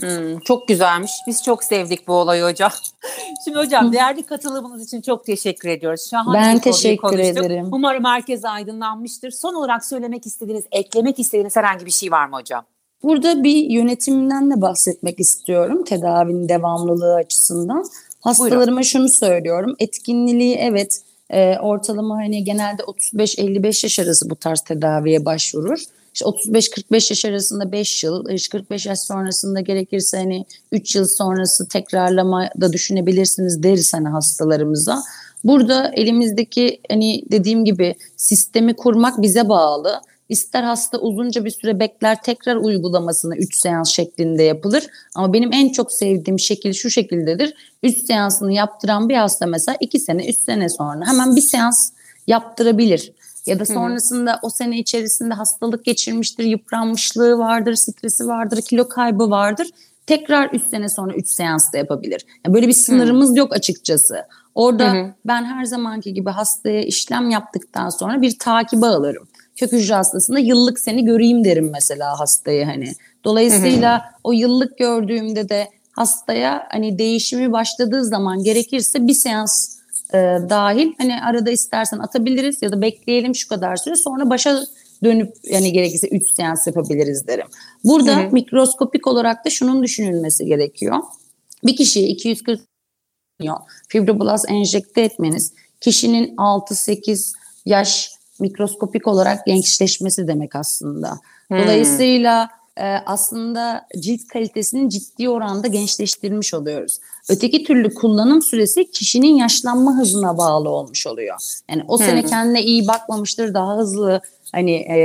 Hmm, 0.00 0.38
çok 0.40 0.68
güzelmiş. 0.68 1.12
Biz 1.26 1.42
çok 1.42 1.64
sevdik 1.64 2.08
bu 2.08 2.12
olayı 2.12 2.44
hocam. 2.44 2.70
Şimdi 3.44 3.58
hocam 3.58 3.88
Hı. 3.88 3.92
değerli 3.92 4.22
katılımınız 4.22 4.86
için 4.86 5.00
çok 5.00 5.26
teşekkür 5.26 5.68
ediyoruz. 5.68 6.08
Şahane 6.10 6.38
ben 6.38 6.58
teşekkür 6.58 7.18
ederim. 7.18 7.68
Umarım 7.72 8.04
herkes 8.04 8.44
aydınlanmıştır. 8.44 9.30
Son 9.30 9.54
olarak 9.54 9.84
söylemek 9.84 10.26
istediğiniz, 10.26 10.64
eklemek 10.72 11.18
istediğiniz 11.18 11.56
herhangi 11.56 11.86
bir 11.86 11.90
şey 11.90 12.10
var 12.10 12.26
mı 12.26 12.36
hocam? 12.36 12.64
Burada 13.02 13.44
bir 13.44 13.70
yönetimden 13.70 14.50
de 14.50 14.60
bahsetmek 14.60 15.20
istiyorum 15.20 15.84
tedavinin 15.84 16.48
devamlılığı 16.48 17.14
açısından. 17.14 17.84
Hastalarıma 18.20 18.66
Buyurun. 18.66 18.82
şunu 18.82 19.08
söylüyorum. 19.08 19.76
Etkinliği 19.78 20.56
evet 20.56 21.00
e, 21.30 21.58
ortalama 21.58 22.16
hani 22.16 22.44
genelde 22.44 22.82
35-55 22.82 23.86
yaş 23.86 23.98
arası 23.98 24.30
bu 24.30 24.36
tarz 24.36 24.60
tedaviye 24.60 25.24
başvurur. 25.24 25.78
işte 26.14 26.24
35-45 26.24 27.12
yaş 27.12 27.24
arasında 27.24 27.72
5 27.72 28.04
yıl, 28.04 28.24
45 28.52 28.86
yaş 28.86 29.00
sonrasında 29.00 29.60
gerekirse 29.60 30.16
hani 30.16 30.44
3 30.72 30.96
yıl 30.96 31.06
sonrası 31.06 31.68
tekrarlama 31.68 32.48
da 32.60 32.72
düşünebilirsiniz 32.72 33.62
deriz 33.62 33.94
hani 33.94 34.08
hastalarımıza. 34.08 35.02
Burada 35.44 35.92
elimizdeki 35.94 36.80
hani 36.90 37.22
dediğim 37.30 37.64
gibi 37.64 37.94
sistemi 38.16 38.76
kurmak 38.76 39.22
bize 39.22 39.48
bağlı. 39.48 40.00
İster 40.30 40.62
hasta 40.62 40.98
uzunca 40.98 41.44
bir 41.44 41.50
süre 41.50 41.80
bekler 41.80 42.22
tekrar 42.22 42.56
uygulamasını 42.56 43.36
3 43.36 43.56
seans 43.56 43.90
şeklinde 43.90 44.42
yapılır. 44.42 44.86
Ama 45.14 45.32
benim 45.32 45.52
en 45.52 45.68
çok 45.72 45.92
sevdiğim 45.92 46.38
şekil 46.38 46.72
şu 46.72 46.90
şekildedir. 46.90 47.54
3 47.82 47.98
seansını 47.98 48.52
yaptıran 48.52 49.08
bir 49.08 49.14
hasta 49.14 49.46
mesela 49.46 49.76
2 49.80 49.98
sene 49.98 50.28
3 50.28 50.36
sene 50.36 50.68
sonra 50.68 51.06
hemen 51.06 51.36
bir 51.36 51.40
seans 51.40 51.92
yaptırabilir. 52.26 53.12
Ya 53.46 53.58
da 53.58 53.66
sonrasında 53.66 54.30
Hı-hı. 54.30 54.40
o 54.42 54.50
sene 54.50 54.78
içerisinde 54.78 55.34
hastalık 55.34 55.84
geçirmiştir, 55.84 56.44
yıpranmışlığı 56.44 57.38
vardır, 57.38 57.74
stresi 57.74 58.26
vardır, 58.26 58.62
kilo 58.62 58.88
kaybı 58.88 59.30
vardır. 59.30 59.70
Tekrar 60.06 60.50
3 60.50 60.62
sene 60.62 60.88
sonra 60.88 61.14
3 61.14 61.28
seans 61.28 61.72
da 61.72 61.78
yapabilir. 61.78 62.26
Yani 62.46 62.54
böyle 62.54 62.68
bir 62.68 62.72
sınırımız 62.72 63.28
Hı-hı. 63.28 63.38
yok 63.38 63.52
açıkçası. 63.52 64.16
Orada 64.54 64.92
Hı-hı. 64.92 65.14
ben 65.24 65.44
her 65.44 65.64
zamanki 65.64 66.14
gibi 66.14 66.30
hastaya 66.30 66.82
işlem 66.82 67.30
yaptıktan 67.30 67.88
sonra 67.88 68.22
bir 68.22 68.38
takibe 68.38 68.86
alırım 68.86 69.29
kök 69.60 69.72
hücre 69.72 69.94
hastasında 69.94 70.38
yıllık 70.38 70.80
seni 70.80 71.04
göreyim 71.04 71.44
derim 71.44 71.70
mesela 71.72 72.20
hastayı 72.20 72.64
hani. 72.64 72.92
Dolayısıyla 73.24 73.98
hı 73.98 74.02
hı. 74.02 74.10
o 74.24 74.32
yıllık 74.32 74.78
gördüğümde 74.78 75.48
de 75.48 75.68
hastaya 75.92 76.66
hani 76.70 76.98
değişimi 76.98 77.52
başladığı 77.52 78.04
zaman 78.04 78.42
gerekirse 78.42 79.06
bir 79.06 79.14
seans 79.14 79.78
e, 80.14 80.18
dahil 80.50 80.92
hani 80.98 81.22
arada 81.22 81.50
istersen 81.50 81.98
atabiliriz 81.98 82.62
ya 82.62 82.72
da 82.72 82.82
bekleyelim 82.82 83.34
şu 83.34 83.48
kadar 83.48 83.76
süre 83.76 83.96
sonra 83.96 84.30
başa 84.30 84.64
dönüp 85.04 85.34
yani 85.44 85.72
gerekirse 85.72 86.08
3 86.08 86.30
seans 86.30 86.66
yapabiliriz 86.66 87.26
derim. 87.26 87.46
Burada 87.84 88.16
hı 88.16 88.26
hı. 88.26 88.32
mikroskopik 88.32 89.06
olarak 89.06 89.44
da 89.44 89.50
şunun 89.50 89.82
düşünülmesi 89.82 90.46
gerekiyor. 90.46 90.96
Bir 91.66 91.76
kişiye 91.76 92.08
240 92.08 92.60
fibroblast 93.88 94.50
enjekte 94.50 95.00
etmeniz 95.00 95.52
kişinin 95.80 96.36
6-8 96.36 97.32
yaş 97.66 98.19
mikroskopik 98.40 99.06
olarak 99.06 99.46
gençleşmesi 99.46 100.28
demek 100.28 100.56
aslında. 100.56 101.18
Hmm. 101.48 101.58
Dolayısıyla 101.58 102.48
e, 102.76 102.84
aslında 103.06 103.86
cilt 103.98 104.28
kalitesinin 104.28 104.88
ciddi 104.88 105.28
oranda 105.28 105.66
gençleştirmiş 105.66 106.54
oluyoruz. 106.54 106.98
Öteki 107.28 107.64
türlü 107.64 107.94
kullanım 107.94 108.42
süresi 108.42 108.90
kişinin 108.90 109.36
yaşlanma 109.36 109.96
hızına 109.96 110.38
bağlı 110.38 110.68
olmuş 110.68 111.06
oluyor. 111.06 111.36
Yani 111.70 111.82
o 111.88 111.98
sene 111.98 112.22
hmm. 112.22 112.28
kendine 112.28 112.62
iyi 112.62 112.88
bakmamıştır, 112.88 113.54
daha 113.54 113.76
hızlı 113.76 114.20
hani 114.52 114.72
e, 114.72 114.98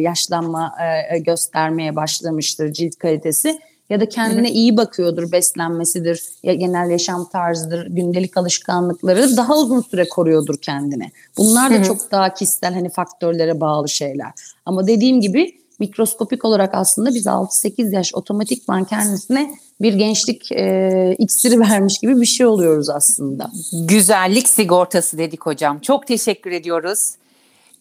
yaşlanma 0.00 0.74
e, 1.12 1.18
göstermeye 1.18 1.96
başlamıştır 1.96 2.72
cilt 2.72 2.96
kalitesi 2.96 3.58
ya 3.94 4.00
da 4.00 4.08
kendine 4.08 4.50
iyi 4.50 4.76
bakıyordur, 4.76 5.32
beslenmesidir, 5.32 6.22
ya 6.42 6.54
genel 6.54 6.90
yaşam 6.90 7.28
tarzıdır, 7.28 7.86
gündelik 7.86 8.36
alışkanlıkları 8.36 9.36
daha 9.36 9.58
uzun 9.58 9.80
süre 9.80 10.08
koruyordur 10.08 10.56
kendini. 10.56 11.10
Bunlar 11.36 11.70
da 11.70 11.84
çok 11.84 12.10
daha 12.10 12.34
kişisel 12.34 12.74
hani 12.74 12.90
faktörlere 12.90 13.60
bağlı 13.60 13.88
şeyler. 13.88 14.30
Ama 14.66 14.86
dediğim 14.86 15.20
gibi 15.20 15.58
mikroskopik 15.78 16.44
olarak 16.44 16.74
aslında 16.74 17.14
biz 17.14 17.26
6-8 17.26 17.94
yaş 17.94 18.14
otomatikman 18.14 18.84
kendisine 18.84 19.54
bir 19.80 19.94
gençlik 19.94 20.52
e, 20.52 21.16
iksiri 21.18 21.60
vermiş 21.70 21.98
gibi 21.98 22.20
bir 22.20 22.26
şey 22.26 22.46
oluyoruz 22.46 22.90
aslında. 22.90 23.50
Güzellik 23.72 24.48
sigortası 24.48 25.18
dedik 25.18 25.46
hocam. 25.46 25.78
Çok 25.78 26.06
teşekkür 26.06 26.50
ediyoruz. 26.50 27.14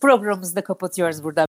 Programımızı 0.01 0.55
da 0.55 0.61
kapatıyoruz 0.61 1.23
burada. 1.23 1.47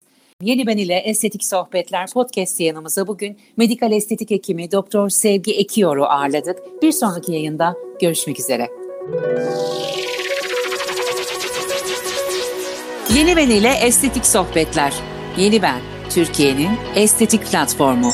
Yeni 0.43 0.67
Ben 0.67 0.77
ile 0.77 0.95
Estetik 0.95 1.45
Sohbetler 1.45 2.11
podcast 2.15 2.61
yayınımıza 2.61 3.07
bugün 3.07 3.39
medikal 3.57 3.93
estetik 3.93 4.31
hekimi 4.31 4.73
Doktor 4.73 5.09
Sevgi 5.09 5.55
Ekiyor'u 5.55 6.05
ağırladık. 6.05 6.83
Bir 6.83 6.93
sonraki 6.93 7.33
yayında 7.33 7.77
görüşmek 8.01 8.41
üzere. 8.41 8.69
Yeni 13.15 13.37
Ben 13.37 13.51
ile 13.51 13.73
Estetik 13.83 14.27
Sohbetler. 14.27 14.95
Yeni 15.39 15.63
Ben, 15.63 15.81
Türkiye'nin 16.11 16.71
estetik 16.95 17.47
platformu. 17.47 18.11